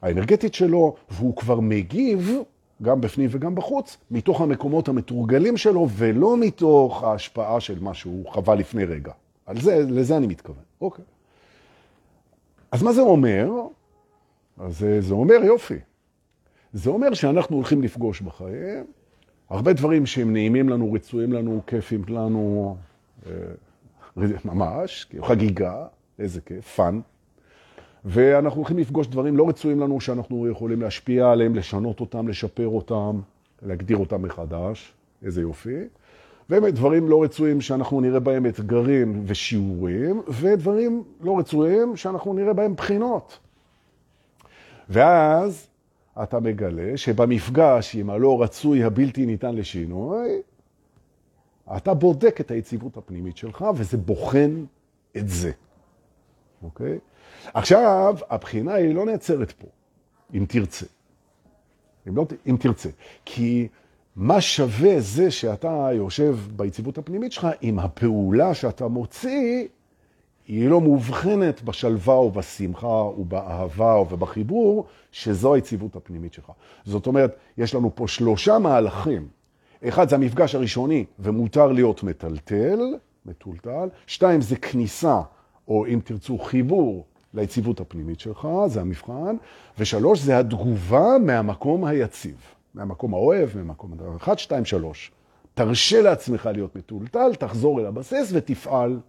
האנרגטית 0.03 0.55
שלו, 0.55 0.95
והוא 1.11 1.37
כבר 1.37 1.61
מגיב, 1.61 2.33
גם 2.83 3.01
בפנים 3.01 3.29
וגם 3.33 3.55
בחוץ, 3.55 3.97
מתוך 4.11 4.40
המקומות 4.40 4.88
המתורגלים 4.88 5.57
שלו, 5.57 5.88
ולא 5.90 6.37
מתוך 6.37 7.03
ההשפעה 7.03 7.61
של 7.61 7.81
מה 7.81 7.95
שהוא 7.95 8.33
חווה 8.33 8.55
לפני 8.55 8.85
רגע. 8.85 9.12
על 9.47 9.61
זה, 9.61 9.85
לזה 9.88 10.16
אני 10.16 10.27
מתכוון. 10.27 10.62
אוקיי. 10.81 11.05
אז 12.73 12.83
מה 12.83 12.92
זה 12.92 13.01
אומר? 13.01 13.51
אז 14.59 14.87
זה 15.01 15.14
אומר 15.14 15.45
יופי. 15.45 15.79
זה 16.73 16.90
אומר 16.90 17.14
שאנחנו 17.14 17.57
הולכים 17.57 17.83
לפגוש 17.83 18.21
בחיים 18.21 18.85
הרבה 19.53 19.73
דברים 19.73 20.07
שהם 20.07 20.33
נעימים 20.33 20.68
לנו, 20.68 20.92
רצויים 20.92 21.33
לנו, 21.33 21.61
כיפים 21.66 22.03
לנו, 22.09 22.77
אה, 23.27 23.33
ממש, 24.45 25.07
חגיגה, 25.21 25.87
איזה 26.18 26.40
כיף, 26.40 26.75
fun. 26.75 27.01
ואנחנו 28.05 28.59
הולכים 28.61 28.79
לפגוש 28.79 29.07
דברים 29.07 29.37
לא 29.37 29.49
רצויים 29.49 29.81
לנו 29.81 30.01
שאנחנו 30.01 30.49
יכולים 30.49 30.83
להשפיע 30.83 31.31
עליהם, 31.31 31.55
לשנות 31.55 32.01
אותם, 32.01 32.29
לשפר 32.29 32.69
אותם, 32.69 33.21
להגדיר 33.62 33.97
אותם 33.97 34.23
מחדש, 34.23 34.93
איזה 35.23 35.41
יופי. 35.41 35.79
ודברים 36.51 37.09
לא 37.09 37.23
רצויים 37.23 37.61
שאנחנו 37.61 38.01
נראה 38.01 38.21
בהם 38.21 38.47
אתגרים 38.47 39.23
ושיעורים, 39.27 40.23
ודברים 40.29 41.03
לא 41.21 41.38
רצויים 41.38 41.97
שאנחנו 41.97 42.33
נראה 42.33 42.53
בהם 42.53 42.75
בחינות. 42.75 43.38
ואז 44.88 45.69
אתה 46.23 46.41
מגלה 46.41 46.97
שבמפגש 46.97 47.97
עם 47.97 48.11
הלא 48.11 48.43
רצוי 48.43 48.85
הבלתי 48.85 49.27
ניתן 49.27 49.55
לשינוי, 49.55 50.29
אתה 51.77 51.95
בודק 51.95 52.41
את 52.41 52.51
היציבות 52.51 52.97
הפנימית 52.97 53.37
שלך, 53.37 53.65
וזה 53.75 53.97
בוחן 53.97 54.65
את 55.17 55.29
זה. 55.29 55.51
אוקיי? 56.62 56.99
עכשיו, 57.55 58.16
הבחינה 58.31 58.74
היא 58.74 58.94
לא 58.94 59.07
נעצרת 59.07 59.52
פה, 59.52 59.66
אם 60.35 60.44
תרצה. 60.48 60.87
אם, 62.09 62.16
לא, 62.16 62.26
אם 62.46 62.57
תרצה. 62.61 62.88
כי 63.24 63.68
מה 64.16 64.40
שווה 64.40 65.00
זה 65.00 65.31
שאתה 65.31 65.88
יושב 65.92 66.37
ביציבות 66.57 66.98
הפנימית 66.98 67.33
שלך, 67.33 67.46
אם 67.62 67.78
הפעולה 67.78 68.55
שאתה 68.55 68.88
מוציא 68.88 69.66
היא 70.48 70.68
לא 70.68 70.81
מובחנת 70.81 71.62
בשלווה 71.62 72.20
ובשמחה 72.20 72.87
ובאהבה 72.87 74.00
ובחיבור, 74.00 74.87
שזו 75.12 75.55
היציבות 75.55 75.96
הפנימית 75.96 76.33
שלך. 76.33 76.52
זאת 76.85 77.07
אומרת, 77.07 77.37
יש 77.59 77.74
לנו 77.74 77.90
פה 77.94 78.09
שלושה 78.09 78.59
מהלכים. 78.59 79.28
אחד 79.88 80.09
זה 80.09 80.16
המפגש 80.16 80.55
הראשוני, 80.55 81.05
ומותר 81.18 81.72
להיות 81.72 82.02
מטלטל, 82.02 82.81
מטולטל. 83.26 83.88
שתיים 84.07 84.40
זה 84.40 84.57
כניסה, 84.57 85.20
או 85.68 85.87
אם 85.87 86.00
תרצו 86.05 86.38
חיבור, 86.38 87.05
ליציבות 87.35 87.81
הפנימית 87.81 88.21
שלך, 88.21 88.49
זה 88.66 88.81
המבחן. 88.81 89.37
ושלוש 89.79 90.21
זה 90.21 90.38
התגובה 90.38 91.18
מהמקום 91.25 91.85
היציב, 91.85 92.37
מהמקום 92.75 93.14
האוהב, 93.14 93.49
מהמקום... 93.55 93.95
אחד, 94.16 94.38
שתיים, 94.38 94.64
שלוש. 94.64 95.11
תרשה 95.55 96.03
לעצמך 96.03 96.49
להיות 96.53 96.77
מטולטל, 96.77 97.35
תחזור 97.35 97.81
אל 97.81 97.87
הבסיס 97.87 98.31
ותפעל 98.33 99.01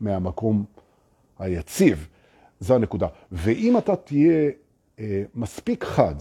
מהמקום 0.00 0.64
היציב. 1.38 2.08
זו 2.60 2.74
הנקודה. 2.74 3.06
ואם 3.32 3.78
אתה 3.78 3.96
תהיה 3.96 4.50
אה, 4.98 5.22
מספיק 5.34 5.84
חד 5.84 6.14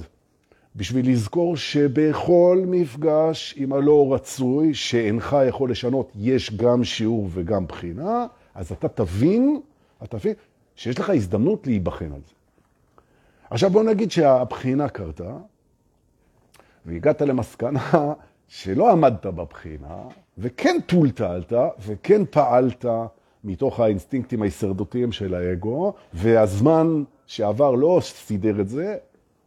בשביל 0.75 1.11
לזכור 1.11 1.57
שבכל 1.57 2.63
מפגש 2.67 3.53
עם 3.57 3.73
הלא 3.73 4.13
רצוי, 4.13 4.73
שאינך 4.73 5.37
יכול 5.47 5.71
לשנות, 5.71 6.11
יש 6.15 6.55
גם 6.55 6.83
שיעור 6.83 7.29
וגם 7.31 7.67
בחינה, 7.67 8.25
אז 8.55 8.71
אתה 8.71 8.87
תבין, 8.87 9.59
אתה 10.03 10.19
תבין 10.19 10.33
שיש 10.75 10.99
לך 10.99 11.09
הזדמנות 11.09 11.67
להיבחן 11.67 12.11
על 12.11 12.21
זה. 12.27 12.33
עכשיו 13.49 13.69
בוא 13.69 13.83
נגיד 13.83 14.11
שהבחינה 14.11 14.89
קרתה, 14.89 15.37
והגעת 16.85 17.21
למסקנה 17.21 18.13
שלא 18.47 18.91
עמדת 18.91 19.25
בבחינה, 19.25 19.97
וכן 20.37 20.77
טולטלת, 20.85 21.53
וכן 21.79 22.25
פעלת 22.25 22.85
מתוך 23.43 23.79
האינסטינקטים 23.79 24.41
ההישרדותיים 24.41 25.11
של 25.11 25.35
האגו, 25.35 25.93
והזמן 26.13 27.03
שעבר 27.25 27.71
לא 27.71 27.99
סידר 28.01 28.61
את 28.61 28.69
זה, 28.69 28.97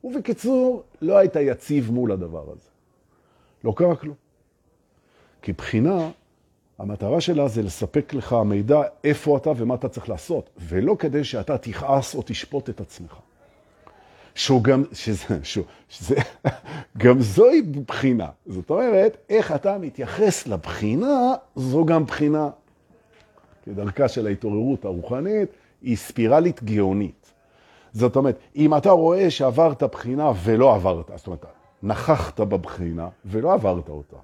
ובקיצור, 0.04 0.82
לא 1.02 1.18
היית 1.18 1.36
יציב 1.36 1.90
מול 1.90 2.12
הדבר 2.12 2.44
הזה. 2.52 2.68
לא 3.64 3.72
קרה 3.76 3.96
כלום. 3.96 4.14
כי 5.42 5.52
בחינה, 5.52 6.10
המטרה 6.78 7.20
שלה 7.20 7.48
זה 7.48 7.62
לספק 7.62 8.14
לך 8.14 8.36
מידע 8.44 8.82
איפה 9.04 9.36
אתה 9.36 9.52
ומה 9.56 9.74
אתה 9.74 9.88
צריך 9.88 10.08
לעשות, 10.08 10.50
ולא 10.58 10.96
כדי 10.98 11.24
שאתה 11.24 11.58
תכעס 11.58 12.14
או 12.14 12.22
תשפוט 12.26 12.70
את 12.70 12.80
עצמך. 12.80 13.14
שהוא 14.34 14.64
גם, 14.64 14.84
שזה, 14.92 15.38
שהוא, 15.42 15.64
שזה, 15.88 16.14
גם 16.98 17.20
זוהי 17.20 17.62
בחינה. 17.62 18.28
זאת 18.46 18.70
אומרת, 18.70 19.16
איך 19.30 19.52
אתה 19.52 19.78
מתייחס 19.78 20.46
לבחינה, 20.46 21.34
זו 21.56 21.84
גם 21.84 22.04
בחינה. 22.04 22.50
כדרכה 23.64 24.08
של 24.08 24.26
ההתעוררות 24.26 24.84
הרוחנית, 24.84 25.48
היא 25.82 25.96
ספירלית 25.96 26.62
גאונית. 26.62 27.32
זאת 27.92 28.16
אומרת, 28.16 28.38
אם 28.56 28.76
אתה 28.76 28.90
רואה 28.90 29.30
שעברת 29.30 29.82
בחינה 29.82 30.32
ולא 30.44 30.74
עברת, 30.74 31.10
זאת 31.16 31.26
אומרת, 31.26 31.46
נכחת 31.82 32.40
בבחינה 32.40 33.08
ולא 33.24 33.52
עברת 33.52 33.88
אותה, 33.88 34.16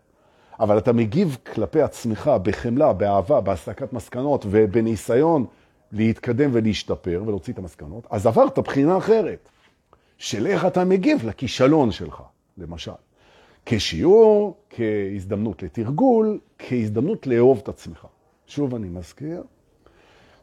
אבל 0.60 0.78
אתה 0.78 0.92
מגיב 0.92 1.36
כלפי 1.54 1.82
עצמך 1.82 2.30
בחמלה, 2.42 2.92
באהבה, 2.92 3.40
בהסקת 3.40 3.92
מסקנות 3.92 4.46
ובניסיון 4.50 5.46
להתקדם 5.92 6.50
ולהשתפר 6.52 7.22
ולהוציא 7.26 7.52
את 7.52 7.58
המסקנות, 7.58 8.06
אז 8.10 8.26
עברת 8.26 8.58
בחינה 8.58 8.98
אחרת, 8.98 9.48
של 10.18 10.46
איך 10.46 10.66
אתה 10.66 10.84
מגיב 10.84 11.26
לכישלון 11.26 11.90
שלך, 11.92 12.22
למשל. 12.58 12.90
כשיעור, 13.66 14.56
כהזדמנות 14.70 15.62
לתרגול, 15.62 16.38
כהזדמנות 16.58 17.26
לאהוב 17.26 17.60
את 17.62 17.68
עצמך. 17.68 18.06
שוב 18.46 18.74
אני 18.74 18.88
מזכיר, 18.88 19.42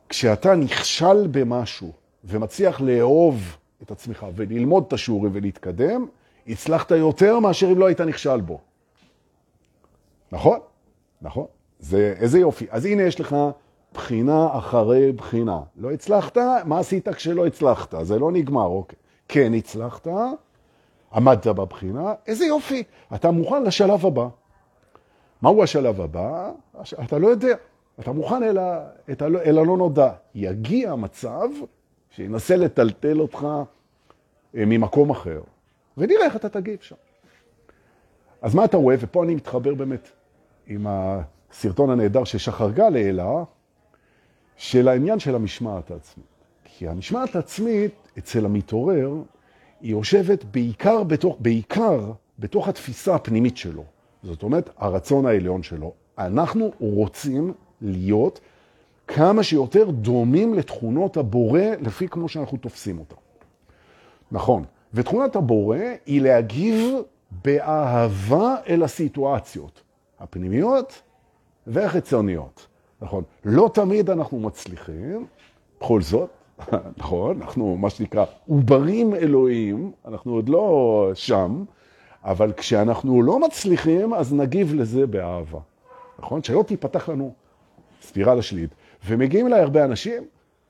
כשאתה 0.10 0.56
נכשל 0.56 1.28
במשהו 1.28 1.91
ומצליח 2.24 2.82
לאהוב 2.82 3.58
את 3.84 3.91
עצמך 3.91 4.26
וללמוד 4.36 4.84
את 4.88 4.93
השיעורים 4.93 5.32
ולהתקדם, 5.36 6.06
הצלחת 6.47 6.91
יותר 6.91 7.39
מאשר 7.39 7.71
אם 7.71 7.78
לא 7.80 7.86
היית 7.86 8.02
נכשל 8.02 8.41
בו. 8.41 8.60
נכון? 10.32 10.60
נכון. 11.22 11.46
זה, 11.80 12.13
איזה 12.20 12.39
יופי. 12.39 12.67
אז 12.70 12.86
הנה 12.86 13.02
יש 13.02 13.20
לך 13.20 13.36
בחינה 13.94 14.58
אחרי 14.58 15.12
בחינה. 15.12 15.60
לא 15.78 15.91
הצלחת? 15.91 16.38
מה 16.65 16.80
עשית 16.80 17.10
כשלא 17.10 17.48
הצלחת? 17.48 17.94
זה 18.02 18.20
לא 18.20 18.32
נגמר, 18.32 18.65
אוקיי. 18.65 19.00
כן 19.28 19.54
הצלחת, 19.54 20.08
עמדת 21.13 21.48
בבחינה, 21.48 22.13
איזה 22.28 22.46
יופי. 22.46 22.84
אתה 23.15 23.32
מוכן 23.32 23.63
לשלב 23.63 24.06
הבא. 24.06 24.28
מהו 25.41 25.63
השלב 25.63 26.02
הבא? 26.02 26.52
אתה 27.04 27.17
לא 27.17 27.28
יודע. 27.28 27.56
אתה 28.00 28.12
מוכן 28.12 28.44
אל, 28.44 28.58
ה, 28.58 28.89
את 29.12 29.22
ה, 29.22 29.26
אל 29.26 29.58
הלא 29.58 29.78
נודע. 29.78 30.12
יגיע 30.36 30.96
מצב 30.96 31.50
שינסה 32.10 32.56
לטלטל 32.56 33.20
אותך 33.20 33.48
אה, 34.56 34.65
ממקום 34.65 35.10
אחר, 35.10 35.41
ונראה 35.98 36.26
איך 36.26 36.36
אתה 36.36 36.50
תגיב 36.50 36.78
שם. 36.82 36.96
אז 38.41 38.56
מה 38.56 38.65
אתה 38.65 38.78
רואה? 38.78 38.96
ופה 39.00 39.24
אני 39.24 39.36
מתחבר 39.36 39.76
באמת 39.76 40.10
עם 40.67 40.88
הסרטון 40.89 41.89
הנהדר 41.89 42.24
ששחר 42.24 42.71
גל 42.71 42.95
העלה, 42.95 43.43
של 44.58 44.88
העניין 44.88 45.19
של 45.19 45.36
המשמעת 45.36 45.91
העצמית. 45.91 46.26
כי 46.63 46.88
המשמעת 46.88 47.36
העצמית 47.36 47.91
אצל 48.17 48.45
המתעורר, 48.45 49.13
היא 49.82 49.91
יושבת 49.91 50.43
בעיקר 50.43 51.04
בתוך, 51.04 51.38
בעיקר 51.39 52.12
בתוך 52.39 52.67
התפיסה 52.67 53.15
הפנימית 53.15 53.58
שלו. 53.58 53.84
זאת 54.24 54.43
אומרת, 54.43 54.69
הרצון 54.78 55.26
העליון 55.26 55.63
שלו. 55.63 55.93
אנחנו 56.17 56.71
רוצים 56.80 57.54
להיות 57.82 58.39
כמה 59.08 59.43
שיותר 59.43 59.89
דומים 59.89 60.54
לתכונות 60.54 61.17
הבורא, 61.17 61.62
לפי 61.82 62.08
כמו 62.08 62.30
שאנחנו 62.30 62.58
תופסים 62.58 63.00
אותה. 63.00 63.15
נכון. 64.32 64.63
ותכונת 64.93 65.36
הבורא 65.36 65.78
היא 66.06 66.21
להגיב 66.21 66.95
באהבה 67.43 68.56
אל 68.69 68.84
הסיטואציות, 68.84 69.82
הפנימיות 70.22 71.02
והחיצוניות. 71.68 72.68
נכון. 73.02 73.24
לא 73.46 73.70
תמיד 73.74 74.10
אנחנו 74.10 74.40
מצליחים, 74.40 75.26
בכל 75.80 76.02
זאת, 76.02 76.30
נכון, 76.98 77.42
אנחנו 77.42 77.78
מה 77.78 77.90
שנקרא 77.90 78.26
עוברים 78.48 79.16
אלוהים, 79.16 79.92
אנחנו 80.06 80.34
עוד 80.34 80.50
לא 80.50 81.12
שם, 81.14 81.64
אבל 82.24 82.54
כשאנחנו 82.58 83.22
לא 83.22 83.40
מצליחים, 83.40 84.14
אז 84.14 84.34
נגיב 84.34 84.74
לזה 84.74 85.08
באהבה. 85.08 85.60
נכון? 86.20 86.44
שלא 86.44 86.64
תיפתח 86.68 87.10
לנו 87.10 87.34
ספירלה 88.02 88.42
שלילית. 88.42 88.70
ומגיעים 89.08 89.48
אליי 89.48 89.62
הרבה 89.62 89.86
אנשים, 89.86 90.24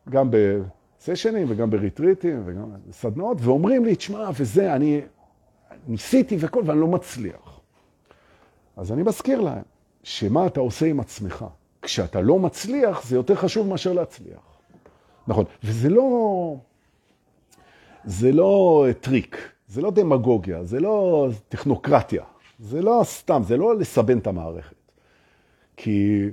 גם 0.09 0.29
בסשנים 0.31 1.47
וגם 1.49 1.69
בריטריטים 1.69 2.41
וגם 2.45 2.71
בסדנאות, 2.89 3.37
ואומרים 3.41 3.85
לי, 3.85 3.95
תשמע, 3.95 4.29
וזה, 4.39 4.75
אני 4.75 5.01
ניסיתי 5.87 6.37
וכל, 6.39 6.61
ואני 6.65 6.79
לא 6.79 6.87
מצליח. 6.87 7.50
אז 8.77 8.91
אני 8.91 9.03
מזכיר 9.03 9.41
להם, 9.41 9.63
שמה 10.03 10.47
אתה 10.47 10.59
עושה 10.59 10.85
עם 10.85 10.99
עצמך? 10.99 11.45
כשאתה 11.81 12.21
לא 12.21 12.39
מצליח, 12.39 13.05
זה 13.05 13.15
יותר 13.15 13.35
חשוב 13.35 13.67
מאשר 13.67 13.93
להצליח. 13.93 14.57
נכון, 15.27 15.45
וזה 15.63 15.89
לא... 15.89 16.55
זה 18.03 18.31
לא 18.31 18.85
טריק, 19.01 19.51
זה 19.67 19.81
לא 19.81 19.91
דמגוגיה, 19.91 20.63
זה 20.63 20.79
לא 20.79 21.27
טכנוקרטיה, 21.49 22.23
זה 22.59 22.81
לא 22.81 23.01
סתם, 23.03 23.41
זה 23.45 23.57
לא 23.57 23.75
לסבן 23.77 24.17
את 24.17 24.27
המערכת. 24.27 24.75
כי 25.77 26.29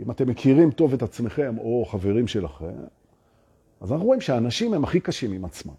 אם 0.00 0.10
אתם 0.10 0.28
מכירים 0.28 0.70
טוב 0.70 0.92
את 0.92 1.02
עצמכם 1.02 1.58
או 1.58 1.84
חברים 1.84 2.26
שלכם, 2.28 2.72
אז 3.80 3.92
אנחנו 3.92 4.06
רואים 4.06 4.20
שהאנשים 4.20 4.74
הם 4.74 4.84
הכי 4.84 5.00
קשים 5.00 5.32
עם 5.32 5.44
עצמם. 5.44 5.74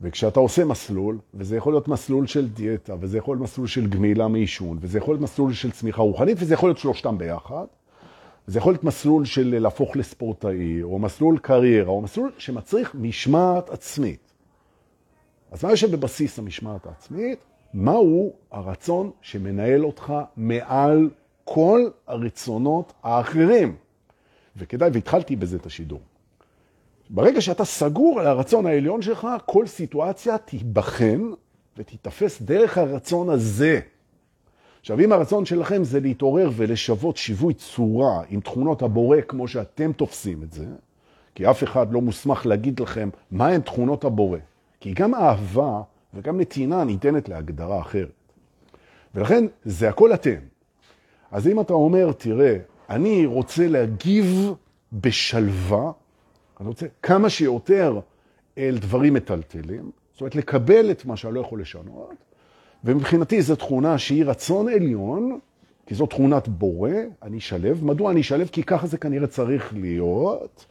וכשאתה 0.00 0.40
עושה 0.40 0.64
מסלול, 0.64 1.18
וזה 1.34 1.56
יכול 1.56 1.72
להיות 1.72 1.88
מסלול 1.88 2.26
של 2.26 2.48
דיאטה, 2.48 2.94
וזה 3.00 3.18
יכול 3.18 3.36
להיות 3.36 3.42
מסלול 3.42 3.66
של 3.66 3.86
גמילה 3.86 4.28
מעישון, 4.28 4.78
וזה 4.80 4.98
יכול 4.98 5.14
להיות 5.14 5.22
מסלול 5.22 5.52
של 5.52 5.70
צמיחה 5.70 6.02
רוחנית, 6.02 6.36
וזה 6.40 6.54
יכול 6.54 6.68
להיות 6.68 6.78
שלושתם 6.78 7.18
ביחד, 7.18 7.64
זה 8.46 8.58
יכול 8.58 8.72
להיות 8.72 8.84
מסלול 8.84 9.24
של 9.24 9.58
להפוך 9.58 9.96
לספורטאי, 9.96 10.82
או 10.82 10.98
מסלול 10.98 11.38
קריירה, 11.38 11.90
או 11.90 12.02
מסלול 12.02 12.32
שמצריך 12.38 12.94
משמעת 12.94 13.70
עצמית. 13.70 14.32
אז 15.50 15.64
מה 15.64 15.70
יושב 15.70 15.90
בבסיס 15.96 16.38
המשמעת 16.38 16.86
העצמית? 16.86 17.44
מהו 17.74 18.32
הרצון 18.50 19.10
שמנהל 19.20 19.84
אותך 19.84 20.12
מעל 20.36 21.10
כל 21.44 21.80
הרצונות 22.06 22.92
האחרים? 23.02 23.76
וכדאי, 24.56 24.90
והתחלתי 24.92 25.36
בזה 25.36 25.56
את 25.56 25.66
השידור. 25.66 26.00
ברגע 27.10 27.40
שאתה 27.40 27.64
סגור 27.64 28.20
על 28.20 28.26
הרצון 28.26 28.66
העליון 28.66 29.02
שלך, 29.02 29.28
כל 29.46 29.66
סיטואציה 29.66 30.38
תיבחן 30.38 31.30
ותתפס 31.76 32.42
דרך 32.42 32.78
הרצון 32.78 33.30
הזה. 33.30 33.80
עכשיו, 34.80 35.00
אם 35.00 35.12
הרצון 35.12 35.44
שלכם 35.44 35.84
זה 35.84 36.00
להתעורר 36.00 36.50
ולשוות 36.56 37.16
שיווי 37.16 37.54
צורה 37.54 38.22
עם 38.28 38.40
תכונות 38.40 38.82
הבורא 38.82 39.18
כמו 39.28 39.48
שאתם 39.48 39.92
תופסים 39.92 40.42
את 40.42 40.52
זה, 40.52 40.66
כי 41.34 41.50
אף 41.50 41.64
אחד 41.64 41.92
לא 41.92 42.00
מוסמך 42.00 42.46
להגיד 42.46 42.80
לכם 42.80 43.08
מהן 43.30 43.60
תכונות 43.60 44.04
הבורא. 44.04 44.38
כי 44.80 44.94
גם 44.94 45.14
אהבה 45.14 45.82
וגם 46.14 46.40
נתינה 46.40 46.84
ניתנת 46.84 47.28
להגדרה 47.28 47.80
אחרת. 47.80 48.10
ולכן 49.14 49.44
זה 49.64 49.88
הכל 49.88 50.14
אתם. 50.14 50.38
אז 51.30 51.48
אם 51.48 51.60
אתה 51.60 51.72
אומר, 51.72 52.12
תראה, 52.12 52.56
אני 52.90 53.26
רוצה 53.26 53.68
להגיב 53.68 54.52
בשלווה, 54.92 55.92
אני 56.60 56.68
רוצה 56.68 56.86
כמה 57.02 57.30
שיותר 57.30 58.00
אל 58.58 58.78
דברים 58.80 59.14
מטלטלים, 59.14 59.90
זאת 60.12 60.20
אומרת 60.20 60.34
לקבל 60.34 60.90
את 60.90 61.04
מה 61.04 61.16
שאני 61.16 61.34
לא 61.34 61.40
יכול 61.40 61.60
לשנות, 61.60 62.14
ומבחינתי 62.84 63.42
זו 63.42 63.56
תכונה 63.56 63.98
שהיא 63.98 64.24
רצון 64.24 64.68
עליון, 64.68 65.38
כי 65.86 65.94
זו 65.94 66.06
תכונת 66.06 66.48
בורא, 66.48 66.90
אני 67.22 67.40
שלב. 67.40 67.84
מדוע 67.84 68.10
אני 68.10 68.22
שלב? 68.22 68.48
כי 68.48 68.62
ככה 68.62 68.86
זה 68.86 68.98
כנראה 68.98 69.26
צריך 69.26 69.74
להיות. 69.74 70.66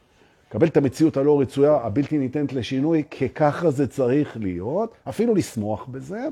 קבל 0.49 0.67
את 0.67 0.77
המציאות 0.77 1.17
הלא 1.17 1.41
רצויה, 1.41 1.75
הבלתי 1.75 2.17
ניתנת 2.17 2.53
לשינוי, 2.53 3.03
כי 3.09 3.29
ככה 3.29 3.71
זה 3.71 3.87
צריך 3.87 4.37
להיות, 4.37 4.95
אפילו 5.09 5.35
לשמוח 5.35 5.85
בזה. 5.85 6.27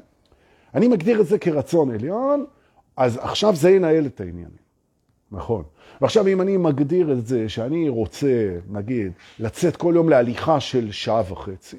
אני 0.73 0.87
מגדיר 0.87 1.21
את 1.21 1.27
זה 1.27 1.37
כרצון 1.37 1.91
עליון, 1.91 2.45
אז 2.97 3.17
עכשיו 3.21 3.55
זה 3.55 3.69
ינהל 3.69 4.05
את 4.05 4.21
העניינים. 4.21 4.62
נכון. 5.34 5.63
ועכשיו 6.02 6.28
אם 6.28 6.41
אני 6.41 6.58
מגדיר 6.58 7.12
את 7.12 7.28
זה 7.28 7.50
שאני 7.50 7.89
רוצה, 7.89 8.58
נגיד, 8.69 9.12
לצאת 9.39 9.76
כל 9.76 9.93
יום 9.96 10.10
להליכה 10.10 10.60
של 10.60 10.91
שעה 10.91 11.22
וחצי, 11.30 11.78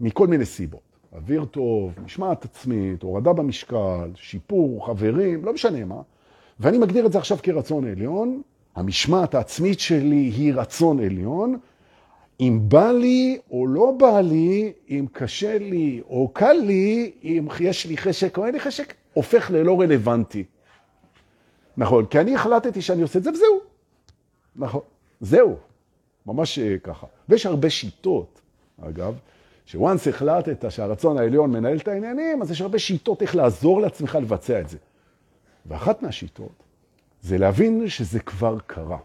מכל 0.00 0.26
מיני 0.26 0.44
סיבות, 0.44 0.80
אוויר 1.12 1.44
טוב, 1.44 1.92
משמעת 2.04 2.44
עצמית, 2.44 3.02
הורדה 3.02 3.32
במשקל, 3.32 4.10
שיפור, 4.14 4.86
חברים, 4.86 5.44
לא 5.44 5.52
משנה 5.52 5.84
מה, 5.84 6.00
ואני 6.60 6.78
מגדיר 6.78 7.06
את 7.06 7.12
זה 7.12 7.18
עכשיו 7.18 7.38
כרצון 7.42 7.86
עליון, 7.86 8.42
המשמעת 8.76 9.34
העצמית 9.34 9.80
שלי 9.80 10.32
היא 10.36 10.54
רצון 10.54 11.00
עליון, 11.00 11.58
אם 12.40 12.60
בא 12.62 12.92
לי 12.92 13.38
או 13.50 13.66
לא 13.66 13.94
בא 13.98 14.20
לי, 14.20 14.72
אם 14.90 15.06
קשה 15.12 15.58
לי 15.58 16.00
או 16.08 16.28
קל 16.32 16.52
לי, 16.52 17.12
אם 17.24 17.48
יש 17.60 17.86
לי 17.86 17.96
חשק 17.96 18.38
או 18.38 18.46
אין 18.46 18.54
לי 18.54 18.60
חשק, 18.60 18.94
הופך 19.14 19.50
ללא 19.50 19.80
רלוונטי. 19.80 20.44
נכון, 21.76 22.06
כי 22.06 22.20
אני 22.20 22.34
החלטתי 22.34 22.82
שאני 22.82 23.02
עושה 23.02 23.18
את 23.18 23.24
זה 23.24 23.30
וזהו. 23.30 23.60
נכון, 24.56 24.80
זהו. 25.20 25.56
ממש 26.26 26.58
אה, 26.58 26.78
ככה. 26.78 27.06
ויש 27.28 27.46
הרבה 27.46 27.70
שיטות, 27.70 28.40
אגב, 28.82 29.14
שוואנס 29.66 30.08
החלטת 30.08 30.70
שהרצון 30.70 31.18
העליון 31.18 31.50
מנהל 31.50 31.76
את 31.76 31.88
העניינים, 31.88 32.42
אז 32.42 32.50
יש 32.50 32.60
הרבה 32.60 32.78
שיטות 32.78 33.22
איך 33.22 33.36
לעזור 33.36 33.80
לעצמך 33.80 34.18
לבצע 34.22 34.60
את 34.60 34.68
זה. 34.68 34.78
ואחת 35.66 36.02
מהשיטות 36.02 36.62
זה 37.22 37.38
להבין 37.38 37.88
שזה 37.88 38.20
כבר 38.20 38.58
קרה. 38.66 38.98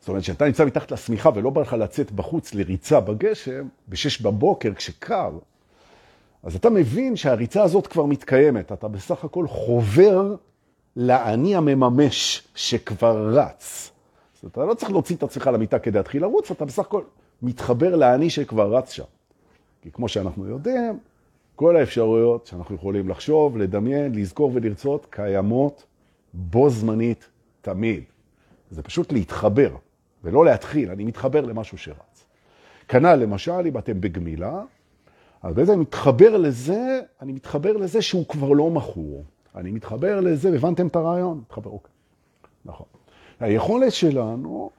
זאת 0.00 0.08
אומרת, 0.08 0.22
כשאתה 0.22 0.44
נמצא 0.44 0.64
מתחת 0.64 0.90
לשמיכה 0.90 1.30
ולא 1.34 1.50
בא 1.50 1.60
לך 1.60 1.72
לצאת 1.72 2.12
בחוץ 2.12 2.54
לריצה 2.54 3.00
בגשם, 3.00 3.68
בשש 3.88 4.20
בבוקר 4.20 4.74
כשקר, 4.74 5.30
אז 6.42 6.56
אתה 6.56 6.70
מבין 6.70 7.16
שהריצה 7.16 7.62
הזאת 7.62 7.86
כבר 7.86 8.04
מתקיימת. 8.04 8.72
אתה 8.72 8.88
בסך 8.88 9.24
הכל 9.24 9.48
חובר 9.48 10.34
לאני 10.96 11.56
המממש 11.56 12.48
שכבר 12.54 13.28
רץ. 13.32 13.92
אומרת, 14.46 14.52
אתה 14.52 14.64
לא 14.64 14.74
צריך 14.74 14.90
להוציא 14.90 15.16
את 15.16 15.22
עצמך 15.22 15.46
למיטה 15.46 15.78
כדי 15.78 15.98
להתחיל 15.98 16.22
לרוץ, 16.22 16.50
אתה 16.50 16.64
בסך 16.64 16.78
הכל 16.78 17.02
מתחבר 17.42 17.96
לאני 17.96 18.30
שכבר 18.30 18.76
רץ 18.76 18.92
שם. 18.92 19.04
כי 19.82 19.90
כמו 19.92 20.08
שאנחנו 20.08 20.46
יודעים, 20.46 20.98
כל 21.56 21.76
האפשרויות 21.76 22.46
שאנחנו 22.46 22.74
יכולים 22.74 23.08
לחשוב, 23.08 23.58
לדמיין, 23.58 24.14
לזכור 24.14 24.50
ולרצות, 24.54 25.06
קיימות 25.10 25.84
בו 26.34 26.70
זמנית 26.70 27.28
תמיד. 27.60 28.04
זה 28.70 28.82
פשוט 28.82 29.12
להתחבר, 29.12 29.76
ולא 30.24 30.44
להתחיל, 30.44 30.90
אני 30.90 31.04
מתחבר 31.04 31.40
למשהו 31.40 31.78
שרץ. 31.78 32.24
כנ"ל, 32.88 33.14
למשל, 33.14 33.66
אם 33.66 33.78
אתם 33.78 34.00
בגמילה, 34.00 34.62
אז 35.42 35.54
בעצם 35.54 35.72
אני 35.72 35.80
מתחבר 35.80 36.36
לזה, 36.36 37.00
אני 37.22 37.32
מתחבר 37.32 37.72
לזה 37.72 38.02
שהוא 38.02 38.28
כבר 38.28 38.48
לא 38.48 38.70
מכור. 38.70 39.24
אני 39.56 39.70
מתחבר 39.70 40.20
לזה, 40.20 40.48
הבנתם 40.48 40.86
את 40.86 40.96
הרעיון? 40.96 41.40
מתחבר, 41.46 41.70
אוקיי. 41.70 41.90
נכון. 42.64 42.86
היכולת 43.40 43.92
שלנו 43.92 44.70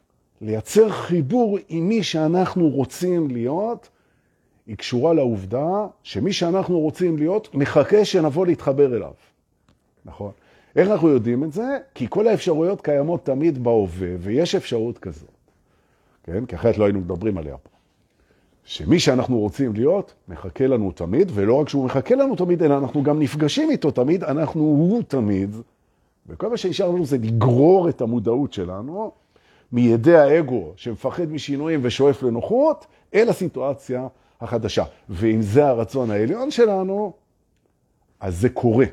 לייצר 0.41 0.89
חיבור 0.89 1.57
עם 1.69 1.89
מי 1.89 2.03
שאנחנו 2.03 2.69
רוצים 2.69 3.29
להיות, 3.31 3.89
היא 4.67 4.77
קשורה 4.77 5.13
לעובדה 5.13 5.87
שמי 6.03 6.33
שאנחנו 6.33 6.79
רוצים 6.79 7.17
להיות 7.17 7.55
מחכה 7.55 8.05
שנבוא 8.05 8.45
להתחבר 8.45 8.95
אליו. 8.95 9.13
נכון. 10.05 10.31
איך 10.75 10.89
אנחנו 10.89 11.09
יודעים 11.09 11.43
את 11.43 11.53
זה? 11.53 11.77
כי 11.93 12.07
כל 12.09 12.27
האפשרויות 12.27 12.81
קיימות 12.81 13.25
תמיד 13.25 13.63
בהווה, 13.63 14.09
ויש 14.19 14.55
אפשרות 14.55 14.97
כזאת. 14.97 15.29
כן? 16.23 16.45
כי 16.45 16.55
אחרת 16.55 16.77
לא 16.77 16.85
היינו 16.85 16.99
מדברים 16.99 17.37
עליה 17.37 17.57
פה. 17.57 17.69
שמי 18.67 18.99
שאנחנו 18.99 19.39
רוצים 19.39 19.73
להיות, 19.73 20.13
מחכה 20.27 20.67
לנו 20.67 20.91
תמיד, 20.91 21.31
ולא 21.33 21.53
רק 21.53 21.69
שהוא 21.69 21.85
מחכה 21.85 22.15
לנו 22.15 22.35
תמיד, 22.35 22.63
אלא 22.63 22.77
אנחנו 22.77 23.03
גם 23.03 23.19
נפגשים 23.19 23.69
איתו 23.69 23.91
תמיד, 23.91 24.23
אנחנו 24.23 24.61
הוא 24.61 25.03
תמיד. 25.07 25.55
וכל 26.27 26.49
מה 26.49 26.57
שנשאר 26.57 26.87
לנו 26.87 27.05
זה 27.05 27.17
לגרור 27.17 27.89
את 27.89 28.01
המודעות 28.01 28.53
שלנו 28.53 29.11
מידי 29.71 30.17
האגו 30.17 30.73
שמפחד 30.75 31.31
משינויים 31.31 31.79
ושואף 31.83 32.23
לנוחות, 32.23 32.85
אל 33.13 33.29
הסיטואציה 33.29 34.07
החדשה. 34.41 34.83
ואם 35.09 35.41
זה 35.41 35.67
הרצון 35.67 36.11
העליון 36.11 36.51
שלנו, 36.51 37.13
אז 38.19 38.37
זה 38.41 38.49
קורה. 38.49 38.85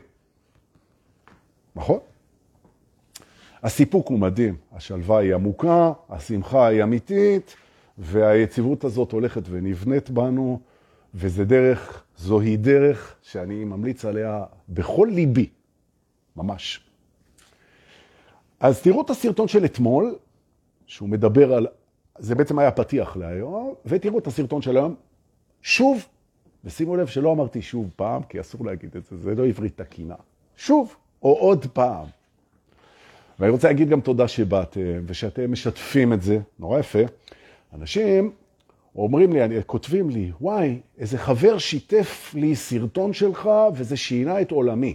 נכון? 1.76 1.98
הסיפוק 3.62 4.08
הוא 4.08 4.18
מדהים, 4.18 4.56
השלווה 4.72 5.18
היא 5.18 5.34
עמוקה, 5.34 5.92
השמחה 6.10 6.66
היא 6.66 6.82
אמיתית, 6.82 7.56
והיציבות 7.98 8.84
הזאת 8.84 9.12
הולכת 9.12 9.42
ונבנית 9.50 10.10
בנו, 10.10 10.60
וזה 11.14 11.44
דרך, 11.44 12.04
זוהי 12.16 12.56
דרך 12.56 13.16
שאני 13.22 13.64
ממליץ 13.64 14.04
עליה 14.04 14.44
בכל 14.68 15.08
ליבי, 15.12 15.48
ממש. 16.36 16.80
אז 18.60 18.82
תראו 18.82 19.02
את 19.02 19.10
הסרטון 19.10 19.48
של 19.48 19.64
אתמול, 19.64 20.14
שהוא 20.86 21.08
מדבר 21.08 21.54
על, 21.54 21.66
זה 22.18 22.34
בעצם 22.34 22.58
היה 22.58 22.70
פתיח 22.70 23.16
להיום, 23.16 23.74
ותראו 23.86 24.18
את 24.18 24.26
הסרטון 24.26 24.62
של 24.62 24.76
היום, 24.76 24.94
שוב, 25.62 26.06
ושימו 26.64 26.96
לב 26.96 27.06
שלא 27.06 27.32
אמרתי 27.32 27.62
שוב 27.62 27.90
פעם, 27.96 28.22
כי 28.22 28.40
אסור 28.40 28.66
להגיד 28.66 28.96
את 28.96 29.04
זה, 29.04 29.16
זה 29.16 29.34
לא 29.34 29.46
עברית 29.46 29.76
תקינה. 29.76 30.14
שוב, 30.56 30.96
או 31.22 31.32
עוד 31.32 31.66
פעם. 31.72 32.06
ואני 33.38 33.50
רוצה 33.50 33.68
להגיד 33.68 33.88
גם 33.88 34.00
תודה 34.00 34.28
שבאתם, 34.28 35.02
ושאתם 35.06 35.52
משתפים 35.52 36.12
את 36.12 36.22
זה, 36.22 36.38
נורא 36.58 36.78
יפה. 36.78 36.98
אנשים 37.74 38.32
אומרים 38.96 39.32
לי, 39.32 39.40
כותבים 39.66 40.10
לי, 40.10 40.32
וואי, 40.40 40.80
איזה 40.98 41.18
חבר 41.18 41.58
שיתף 41.58 42.34
לי 42.34 42.56
סרטון 42.56 43.12
שלך 43.12 43.50
וזה 43.74 43.96
שינה 43.96 44.40
את 44.40 44.50
עולמי. 44.50 44.94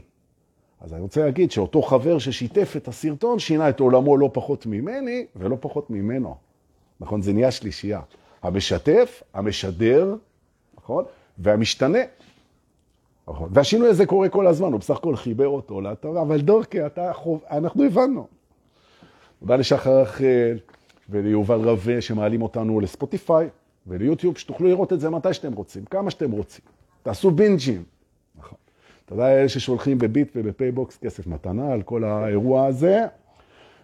אז 0.81 0.93
אני 0.93 1.01
רוצה 1.01 1.25
להגיד 1.25 1.51
שאותו 1.51 1.81
חבר 1.81 2.19
ששיתף 2.19 2.73
את 2.77 2.87
הסרטון 2.87 3.39
שינה 3.39 3.69
את 3.69 3.79
עולמו 3.79 4.17
לא 4.17 4.29
פחות 4.33 4.65
ממני 4.65 5.25
ולא 5.35 5.57
פחות 5.59 5.89
ממנו. 5.89 6.35
נכון? 6.99 7.21
זה 7.21 7.33
נהיה 7.33 7.51
שלישייה. 7.51 8.01
המשתף, 8.43 9.23
המשדר, 9.33 10.15
נכון? 10.77 11.03
והמשתנה. 11.37 11.99
נכון. 13.27 13.49
והשינוי 13.53 13.89
הזה 13.89 14.05
קורה 14.05 14.29
כל 14.29 14.47
הזמן, 14.47 14.71
הוא 14.71 14.79
בסך 14.79 14.97
הכל 14.97 15.15
חיבר 15.15 15.47
אותו 15.47 15.81
לתורה, 15.81 16.21
אבל 16.21 16.41
דורקי, 16.41 16.85
אתה 16.85 17.13
חוב... 17.13 17.43
אנחנו 17.51 17.83
הבנו. 17.83 18.27
תודה 19.39 19.55
לשחר 19.55 20.01
רחל 20.01 20.57
וליובל 21.09 21.69
רווה 21.69 22.01
שמעלים 22.01 22.41
אותנו 22.41 22.79
לספוטיפיי 22.79 23.49
וליוטיוב, 23.87 24.37
שתוכלו 24.37 24.67
לראות 24.67 24.93
את 24.93 24.99
זה 24.99 25.09
מתי 25.09 25.33
שאתם 25.33 25.53
רוצים, 25.53 25.85
כמה 25.85 26.11
שאתם 26.11 26.31
רוצים. 26.31 26.65
תעשו 27.03 27.31
בינג'ים. 27.31 27.83
נכון. 28.35 28.57
תודה 29.05 29.35
לאלה 29.35 29.49
ששולחים 29.49 29.97
בביט 29.97 30.31
ובפייבוקס 30.35 30.97
כסף 30.97 31.27
מתנה 31.27 31.73
על 31.73 31.81
כל 31.81 32.03
האירוע 32.03 32.65
הזה. 32.65 33.05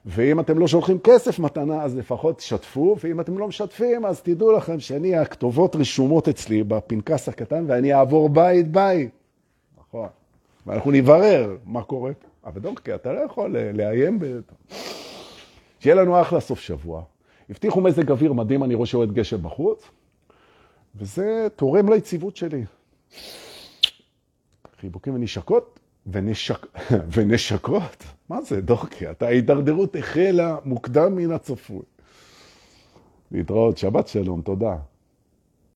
ואם 0.05 0.39
אתם 0.39 0.59
לא 0.59 0.67
שולחים 0.67 0.99
כסף 0.99 1.39
מתנה, 1.39 1.83
אז 1.83 1.97
לפחות 1.97 2.37
תשתפו, 2.37 2.95
ואם 3.03 3.19
אתם 3.19 3.37
לא 3.37 3.47
משתפים, 3.47 4.05
אז 4.05 4.21
תדעו 4.21 4.51
לכם 4.51 4.79
שאני, 4.79 5.15
הכתובות 5.15 5.75
רשומות 5.75 6.27
אצלי 6.27 6.63
בפנקס 6.63 7.29
הקטן, 7.29 7.65
ואני 7.67 7.93
אעבור 7.93 8.29
בית 8.29 8.71
בית. 8.71 9.09
נכון. 9.77 10.07
ואנחנו 10.67 10.91
נברר 10.91 11.57
מה 11.65 11.83
קורה. 11.83 12.11
אבל 12.45 12.61
דונקי, 12.61 12.95
אתה 12.95 13.13
לא 13.13 13.19
יכול 13.19 13.57
לאיים 13.73 14.19
ב... 14.19 14.25
שיהיה 15.79 15.95
לנו 15.95 16.21
אחלה 16.21 16.39
סוף 16.39 16.59
שבוע. 16.59 17.03
הבטיחו 17.49 17.81
מזג 17.81 18.11
אוויר 18.11 18.33
מדהים, 18.33 18.63
אני 18.63 18.75
רואה 18.75 18.87
שיורד 18.87 19.13
גשם 19.13 19.43
בחוץ, 19.43 19.89
וזה 20.95 21.47
תורם 21.55 21.89
ליציבות 21.89 22.35
שלי. 22.35 22.63
חיבוקים 24.79 25.13
ונשקות, 25.15 25.79
ונשק... 26.07 26.65
ונשקות? 27.13 28.03
מה 28.29 28.41
זה, 28.41 28.61
דורקי? 28.61 29.11
אתה 29.11 29.25
ההידרדרות 29.25 29.95
החלה 29.95 30.57
מוקדם 30.65 31.15
מן 31.15 31.31
הצפוי. 31.31 31.81
להתראות, 33.31 33.77
שבת 33.77 34.07
שלום, 34.07 34.41
תודה. 34.41 34.75